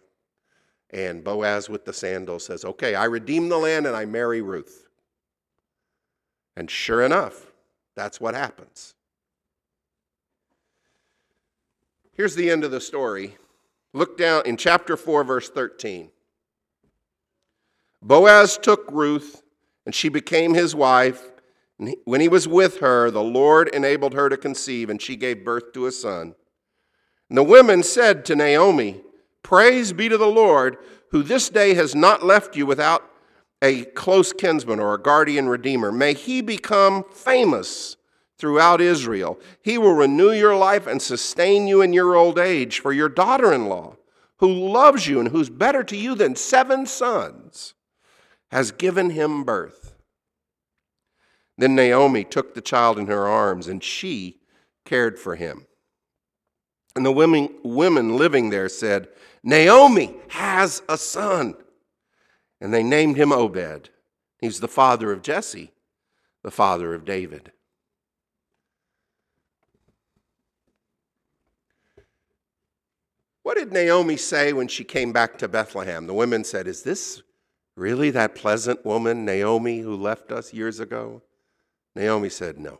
And 0.91 1.23
Boaz 1.23 1.69
with 1.69 1.85
the 1.85 1.93
sandal 1.93 2.39
says, 2.39 2.65
Okay, 2.65 2.95
I 2.95 3.05
redeem 3.05 3.49
the 3.49 3.57
land 3.57 3.87
and 3.87 3.95
I 3.95 4.05
marry 4.05 4.41
Ruth. 4.41 4.87
And 6.55 6.69
sure 6.69 7.01
enough, 7.01 7.51
that's 7.95 8.19
what 8.19 8.35
happens. 8.35 8.93
Here's 12.13 12.35
the 12.35 12.51
end 12.51 12.63
of 12.63 12.71
the 12.71 12.81
story. 12.81 13.37
Look 13.93 14.17
down 14.17 14.43
in 14.45 14.57
chapter 14.57 14.97
4, 14.97 15.23
verse 15.23 15.49
13. 15.49 16.09
Boaz 18.01 18.57
took 18.57 18.89
Ruth, 18.91 19.43
and 19.85 19.93
she 19.93 20.09
became 20.09 20.53
his 20.53 20.75
wife. 20.75 21.31
And 21.79 21.95
when 22.05 22.21
he 22.21 22.27
was 22.27 22.47
with 22.47 22.79
her, 22.79 23.11
the 23.11 23.23
Lord 23.23 23.69
enabled 23.69 24.13
her 24.13 24.29
to 24.29 24.37
conceive, 24.37 24.89
and 24.89 25.01
she 25.01 25.15
gave 25.15 25.45
birth 25.45 25.73
to 25.73 25.85
a 25.85 25.91
son. 25.91 26.35
And 27.29 27.37
the 27.37 27.43
women 27.43 27.83
said 27.83 28.25
to 28.25 28.35
Naomi, 28.35 29.01
Praise 29.43 29.93
be 29.93 30.09
to 30.09 30.17
the 30.17 30.27
Lord, 30.27 30.77
who 31.11 31.23
this 31.23 31.49
day 31.49 31.73
has 31.73 31.93
not 31.93 32.23
left 32.23 32.55
you 32.55 32.65
without 32.65 33.03
a 33.61 33.85
close 33.85 34.33
kinsman 34.33 34.79
or 34.79 34.93
a 34.93 35.01
guardian 35.01 35.47
redeemer. 35.47 35.91
May 35.91 36.13
he 36.13 36.41
become 36.41 37.03
famous 37.11 37.97
throughout 38.37 38.81
Israel. 38.81 39.39
He 39.61 39.77
will 39.77 39.93
renew 39.93 40.31
your 40.31 40.55
life 40.55 40.87
and 40.87 41.01
sustain 41.01 41.67
you 41.67 41.81
in 41.81 41.93
your 41.93 42.15
old 42.15 42.39
age. 42.39 42.79
For 42.79 42.91
your 42.91 43.09
daughter 43.09 43.53
in 43.53 43.67
law, 43.67 43.97
who 44.37 44.51
loves 44.51 45.07
you 45.07 45.19
and 45.19 45.29
who's 45.29 45.49
better 45.49 45.83
to 45.83 45.95
you 45.95 46.15
than 46.15 46.35
seven 46.35 46.87
sons, 46.87 47.75
has 48.49 48.71
given 48.71 49.11
him 49.11 49.43
birth. 49.43 49.95
Then 51.57 51.75
Naomi 51.75 52.23
took 52.23 52.55
the 52.55 52.61
child 52.61 52.97
in 52.97 53.05
her 53.05 53.27
arms, 53.27 53.67
and 53.67 53.83
she 53.83 54.39
cared 54.83 55.19
for 55.19 55.35
him. 55.35 55.67
And 56.95 57.05
the 57.05 57.11
women, 57.11 57.49
women 57.63 58.17
living 58.17 58.49
there 58.49 58.67
said, 58.67 59.07
Naomi 59.43 60.15
has 60.29 60.81
a 60.87 60.97
son. 60.97 61.55
And 62.59 62.73
they 62.73 62.83
named 62.83 63.17
him 63.17 63.31
Obed. 63.31 63.89
He's 64.39 64.59
the 64.59 64.67
father 64.67 65.11
of 65.11 65.21
Jesse, 65.21 65.71
the 66.43 66.51
father 66.51 66.93
of 66.93 67.05
David. 67.05 67.51
What 73.43 73.57
did 73.57 73.73
Naomi 73.73 74.17
say 74.17 74.53
when 74.53 74.67
she 74.67 74.83
came 74.83 75.11
back 75.11 75.37
to 75.39 75.47
Bethlehem? 75.47 76.05
The 76.05 76.13
women 76.13 76.43
said, 76.43 76.67
Is 76.67 76.83
this 76.83 77.23
really 77.75 78.11
that 78.11 78.35
pleasant 78.35 78.85
woman, 78.85 79.25
Naomi, 79.25 79.79
who 79.79 79.95
left 79.95 80.31
us 80.31 80.53
years 80.53 80.79
ago? 80.79 81.23
Naomi 81.95 82.29
said, 82.29 82.59
No. 82.59 82.79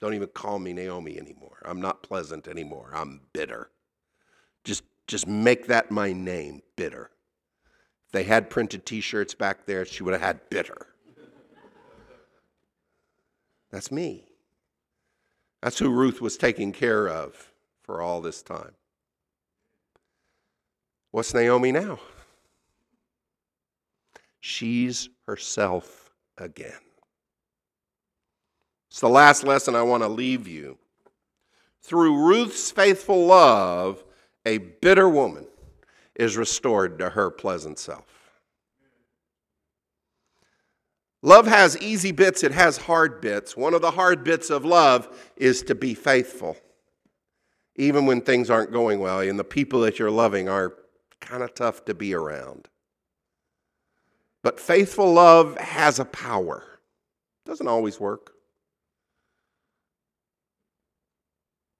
Don't 0.00 0.14
even 0.14 0.28
call 0.28 0.58
me 0.58 0.72
Naomi 0.72 1.18
anymore. 1.18 1.58
I'm 1.64 1.80
not 1.80 2.02
pleasant 2.02 2.48
anymore. 2.48 2.90
I'm 2.94 3.20
bitter. 3.32 3.70
Just, 4.64 4.84
just 5.12 5.28
make 5.28 5.66
that 5.66 5.90
my 5.90 6.10
name, 6.14 6.62
bitter. 6.74 7.10
If 8.06 8.12
they 8.12 8.24
had 8.24 8.48
printed 8.48 8.86
t 8.86 9.02
shirts 9.02 9.34
back 9.34 9.66
there, 9.66 9.84
she 9.84 10.02
would 10.02 10.14
have 10.14 10.22
had 10.22 10.48
bitter. 10.48 10.86
That's 13.70 13.92
me. 13.92 14.24
That's 15.62 15.78
who 15.78 15.90
Ruth 15.90 16.22
was 16.22 16.38
taking 16.38 16.72
care 16.72 17.08
of 17.08 17.52
for 17.82 18.00
all 18.00 18.22
this 18.22 18.42
time. 18.42 18.72
What's 21.10 21.34
Naomi 21.34 21.72
now? 21.72 22.00
She's 24.40 25.10
herself 25.26 26.10
again. 26.38 26.72
It's 28.90 29.00
the 29.00 29.10
last 29.10 29.44
lesson 29.44 29.76
I 29.76 29.82
want 29.82 30.02
to 30.04 30.08
leave 30.08 30.48
you. 30.48 30.78
Through 31.82 32.26
Ruth's 32.26 32.70
faithful 32.70 33.26
love, 33.26 34.02
a 34.44 34.58
bitter 34.58 35.08
woman 35.08 35.46
is 36.14 36.36
restored 36.36 36.98
to 36.98 37.10
her 37.10 37.30
pleasant 37.30 37.78
self. 37.78 38.04
Love 41.22 41.46
has 41.46 41.78
easy 41.78 42.10
bits, 42.10 42.42
it 42.42 42.52
has 42.52 42.76
hard 42.76 43.20
bits. 43.20 43.56
One 43.56 43.74
of 43.74 43.80
the 43.80 43.92
hard 43.92 44.24
bits 44.24 44.50
of 44.50 44.64
love 44.64 45.32
is 45.36 45.62
to 45.62 45.74
be 45.74 45.94
faithful, 45.94 46.56
even 47.76 48.06
when 48.06 48.20
things 48.20 48.50
aren't 48.50 48.72
going 48.72 48.98
well 48.98 49.20
and 49.20 49.38
the 49.38 49.44
people 49.44 49.80
that 49.82 50.00
you're 50.00 50.10
loving 50.10 50.48
are 50.48 50.74
kind 51.20 51.44
of 51.44 51.54
tough 51.54 51.84
to 51.84 51.94
be 51.94 52.12
around. 52.12 52.68
But 54.42 54.58
faithful 54.58 55.12
love 55.12 55.56
has 55.58 56.00
a 56.00 56.04
power. 56.04 56.64
Doesn't 57.46 57.68
always 57.68 58.00
work. 58.00 58.32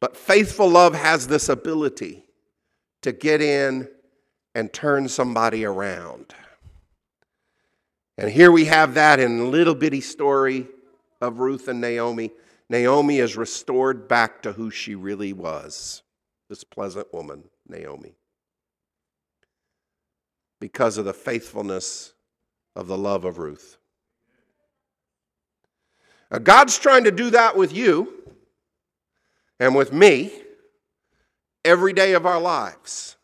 But 0.00 0.16
faithful 0.16 0.68
love 0.68 0.94
has 0.94 1.26
this 1.26 1.48
ability 1.48 2.24
to 3.02 3.12
get 3.12 3.40
in 3.40 3.88
and 4.54 4.72
turn 4.72 5.08
somebody 5.08 5.64
around. 5.64 6.34
And 8.18 8.30
here 8.30 8.52
we 8.52 8.66
have 8.66 8.94
that 8.94 9.20
in 9.20 9.40
a 9.40 9.46
little 9.46 9.74
bitty 9.74 10.00
story 10.00 10.66
of 11.20 11.40
Ruth 11.40 11.68
and 11.68 11.80
Naomi. 11.80 12.30
Naomi 12.68 13.18
is 13.18 13.36
restored 13.36 14.08
back 14.08 14.42
to 14.42 14.52
who 14.52 14.70
she 14.70 14.94
really 14.94 15.32
was 15.32 16.02
this 16.48 16.64
pleasant 16.64 17.12
woman, 17.14 17.44
Naomi, 17.66 18.14
because 20.60 20.98
of 20.98 21.06
the 21.06 21.14
faithfulness 21.14 22.12
of 22.76 22.86
the 22.88 22.98
love 22.98 23.24
of 23.24 23.38
Ruth. 23.38 23.78
Now, 26.30 26.38
God's 26.38 26.78
trying 26.78 27.04
to 27.04 27.10
do 27.10 27.30
that 27.30 27.56
with 27.56 27.74
you 27.74 28.22
and 29.58 29.74
with 29.74 29.92
me 29.92 30.30
every 31.64 31.92
day 31.92 32.12
of 32.12 32.26
our 32.26 32.40
lives. 32.40 33.16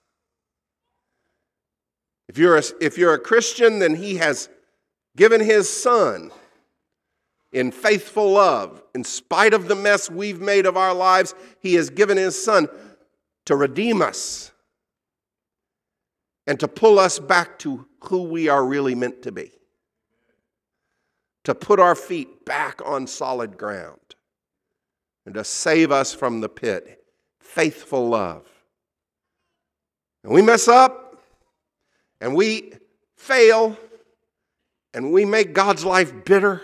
If 2.28 2.38
you're 2.38 2.56
a, 2.56 2.62
if 2.80 2.98
you're 2.98 3.14
a 3.14 3.18
Christian, 3.18 3.78
then 3.78 3.94
He 3.94 4.16
has 4.16 4.48
given 5.16 5.40
His 5.40 5.68
Son 5.68 6.30
in 7.52 7.70
faithful 7.70 8.32
love. 8.32 8.82
In 8.94 9.04
spite 9.04 9.54
of 9.54 9.68
the 9.68 9.74
mess 9.74 10.10
we've 10.10 10.40
made 10.40 10.66
of 10.66 10.76
our 10.76 10.94
lives, 10.94 11.34
He 11.60 11.74
has 11.74 11.90
given 11.90 12.16
His 12.16 12.42
Son 12.42 12.68
to 13.46 13.56
redeem 13.56 14.02
us 14.02 14.52
and 16.46 16.60
to 16.60 16.68
pull 16.68 16.98
us 16.98 17.18
back 17.18 17.58
to 17.60 17.86
who 18.04 18.24
we 18.24 18.48
are 18.48 18.64
really 18.64 18.94
meant 18.94 19.22
to 19.22 19.32
be 19.32 19.52
to 21.48 21.54
put 21.54 21.80
our 21.80 21.94
feet 21.94 22.44
back 22.44 22.82
on 22.84 23.06
solid 23.06 23.56
ground 23.56 24.14
and 25.24 25.34
to 25.34 25.42
save 25.42 25.90
us 25.90 26.12
from 26.12 26.42
the 26.42 26.48
pit. 26.48 26.97
Faithful 27.48 28.08
love. 28.08 28.46
And 30.22 30.32
we 30.32 30.42
mess 30.42 30.68
up 30.68 31.22
and 32.20 32.34
we 32.34 32.72
fail 33.16 33.76
and 34.94 35.12
we 35.12 35.24
make 35.24 35.54
God's 35.54 35.84
life 35.84 36.12
bitter. 36.24 36.60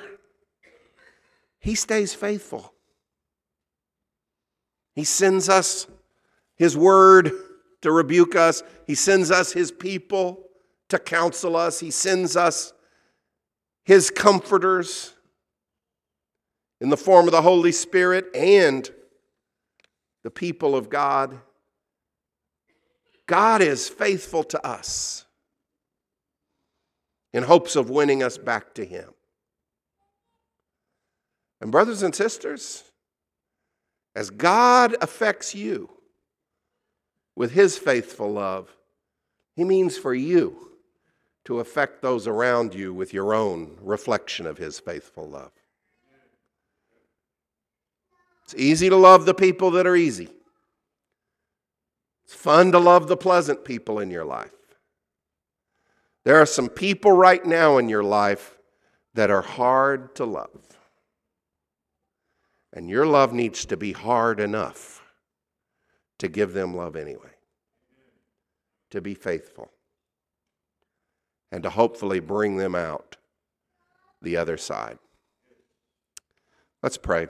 He 1.59 1.75
stays 1.75 2.14
faithful. 2.14 2.73
He 4.94 5.05
sends 5.05 5.49
us 5.49 5.87
His 6.57 6.77
word 6.77 7.33
to 7.83 7.90
rebuke 7.90 8.37
us, 8.37 8.62
He 8.87 8.94
sends 8.94 9.31
us 9.31 9.53
His 9.53 9.73
people 9.73 10.44
to 10.88 10.99
counsel 10.99 11.57
us, 11.57 11.81
He 11.81 11.90
sends 11.90 12.37
us 12.37 12.75
his 13.85 14.11
comforters 14.11 15.12
in 16.81 16.88
the 16.88 16.97
form 16.97 17.27
of 17.27 17.33
the 17.33 17.42
Holy 17.42 17.73
Spirit 17.73 18.27
and 18.35 18.90
the 20.25 20.31
people 20.31 20.75
of 20.75 20.91
God. 20.91 21.39
God 23.27 23.63
is 23.63 23.89
faithful 23.89 24.43
to 24.45 24.67
us 24.67 25.27
in 27.33 27.45
hopes 27.45 27.77
of 27.77 27.91
winning 27.91 28.23
us 28.23 28.37
back 28.37 28.75
to 28.75 28.85
Him. 28.85 29.11
And, 31.61 31.71
brothers 31.71 32.03
and 32.03 32.15
sisters, 32.15 32.83
as 34.17 34.31
God 34.31 34.97
affects 35.01 35.55
you 35.55 35.91
with 37.37 37.53
His 37.53 37.79
faithful 37.79 38.33
love, 38.33 38.75
He 39.55 39.65
means 39.65 39.97
for 39.97 40.15
you 40.15 40.73
to 41.45 41.61
affect 41.61 42.01
those 42.01 42.27
around 42.27 42.75
you 42.75 42.95
with 42.95 43.13
your 43.13 43.35
own 43.35 43.77
reflection 43.81 44.47
of 44.47 44.57
His 44.57 44.81
faithful 44.81 45.29
love. 45.29 45.53
It's 48.44 48.54
easy 48.54 48.88
to 48.88 48.96
love 48.96 49.24
the 49.24 49.35
people 49.35 49.70
that 49.72 49.87
are 49.87 49.96
easy. 49.96 50.28
It's 52.24 52.35
fun 52.35 52.72
to 52.72 52.78
love 52.78 53.09
the 53.09 53.16
pleasant 53.16 53.64
people 53.64 53.98
in 53.98 54.11
your 54.11 54.24
life. 54.24 54.50
There 56.24 56.40
are 56.40 56.46
some 56.46 56.68
people 56.68 57.12
right 57.12 57.44
now 57.44 57.78
in 57.78 57.88
your 57.88 58.02
life 58.02 58.57
that 59.14 59.30
are 59.30 59.42
hard 59.42 60.14
to 60.16 60.24
love. 60.24 60.78
And 62.72 62.90
your 62.90 63.07
love 63.07 63.33
needs 63.33 63.64
to 63.66 63.76
be 63.76 63.92
hard 63.92 64.40
enough 64.40 65.02
to 66.18 66.28
give 66.28 66.52
them 66.52 66.74
love 66.74 66.96
anyway, 66.96 67.30
to 68.90 69.00
be 69.00 69.14
faithful 69.14 69.70
and 71.52 71.62
to 71.62 71.70
hopefully 71.70 72.20
bring 72.20 72.57
them 72.57 72.74
out 72.74 73.16
the 74.20 74.37
other 74.37 74.57
side. 74.57 74.98
Let's 76.83 76.96
pray. 76.96 77.28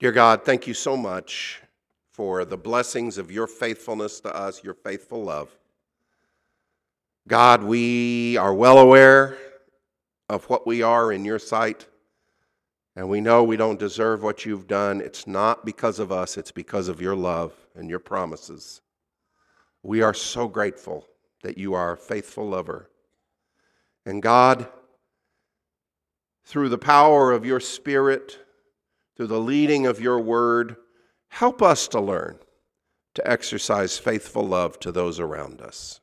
Dear 0.00 0.12
God, 0.12 0.46
thank 0.46 0.66
you 0.66 0.72
so 0.72 0.96
much 0.96 1.60
for 2.08 2.46
the 2.46 2.56
blessings 2.56 3.18
of 3.18 3.30
your 3.30 3.46
faithfulness 3.46 4.18
to 4.20 4.34
us, 4.34 4.64
your 4.64 4.72
faithful 4.72 5.24
love. 5.24 5.54
God, 7.28 7.62
we 7.62 8.38
are 8.38 8.54
well 8.54 8.78
aware 8.78 9.36
of 10.30 10.46
what 10.46 10.66
we 10.66 10.80
are 10.80 11.12
in 11.12 11.26
your 11.26 11.38
sight, 11.38 11.86
and 12.96 13.10
we 13.10 13.20
know 13.20 13.44
we 13.44 13.58
don't 13.58 13.78
deserve 13.78 14.22
what 14.22 14.46
you've 14.46 14.66
done. 14.66 15.02
It's 15.02 15.26
not 15.26 15.66
because 15.66 15.98
of 15.98 16.10
us, 16.10 16.38
it's 16.38 16.50
because 16.50 16.88
of 16.88 17.02
your 17.02 17.14
love 17.14 17.52
and 17.74 17.90
your 17.90 17.98
promises. 17.98 18.80
We 19.82 20.00
are 20.00 20.14
so 20.14 20.48
grateful 20.48 21.06
that 21.42 21.58
you 21.58 21.74
are 21.74 21.92
a 21.92 21.98
faithful 21.98 22.48
lover. 22.48 22.88
And 24.06 24.22
God, 24.22 24.66
through 26.46 26.70
the 26.70 26.78
power 26.78 27.32
of 27.32 27.44
your 27.44 27.60
Spirit, 27.60 28.38
through 29.20 29.26
the 29.26 29.38
leading 29.38 29.84
of 29.84 30.00
your 30.00 30.18
word, 30.18 30.76
help 31.28 31.60
us 31.60 31.86
to 31.88 32.00
learn 32.00 32.38
to 33.12 33.30
exercise 33.30 33.98
faithful 33.98 34.42
love 34.42 34.80
to 34.80 34.90
those 34.90 35.20
around 35.20 35.60
us. 35.60 36.00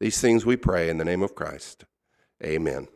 These 0.00 0.18
things 0.18 0.46
we 0.46 0.56
pray 0.56 0.88
in 0.88 0.96
the 0.96 1.04
name 1.04 1.22
of 1.22 1.34
Christ. 1.34 1.84
Amen. 2.42 2.88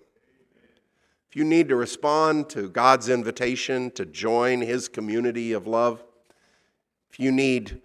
If 1.29 1.37
you 1.37 1.45
need 1.45 1.69
to 1.69 1.77
respond 1.77 2.49
to 2.49 2.71
God's 2.71 3.11
invitation 3.11 3.91
to 3.91 4.07
join 4.07 4.63
his 4.63 4.89
community 4.89 5.53
of 5.53 5.67
love, 5.67 6.03
if 7.11 7.21
you 7.21 7.31
need 7.31 7.83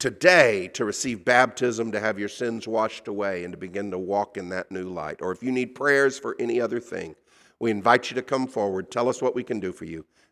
today 0.00 0.66
to 0.66 0.84
receive 0.84 1.24
baptism, 1.24 1.92
to 1.92 2.00
have 2.00 2.18
your 2.18 2.28
sins 2.28 2.66
washed 2.66 3.06
away, 3.06 3.44
and 3.44 3.52
to 3.52 3.56
begin 3.56 3.92
to 3.92 3.98
walk 3.98 4.36
in 4.36 4.48
that 4.48 4.72
new 4.72 4.88
light. 4.88 5.18
Or 5.22 5.30
if 5.30 5.44
you 5.44 5.52
need 5.52 5.76
prayers 5.76 6.18
for 6.18 6.34
any 6.40 6.60
other 6.60 6.80
thing, 6.80 7.14
we 7.60 7.70
invite 7.70 8.10
you 8.10 8.16
to 8.16 8.22
come 8.22 8.48
forward. 8.48 8.90
Tell 8.90 9.08
us 9.08 9.22
what 9.22 9.36
we 9.36 9.44
can 9.44 9.60
do 9.60 9.72
for 9.72 9.84
you 9.84 10.04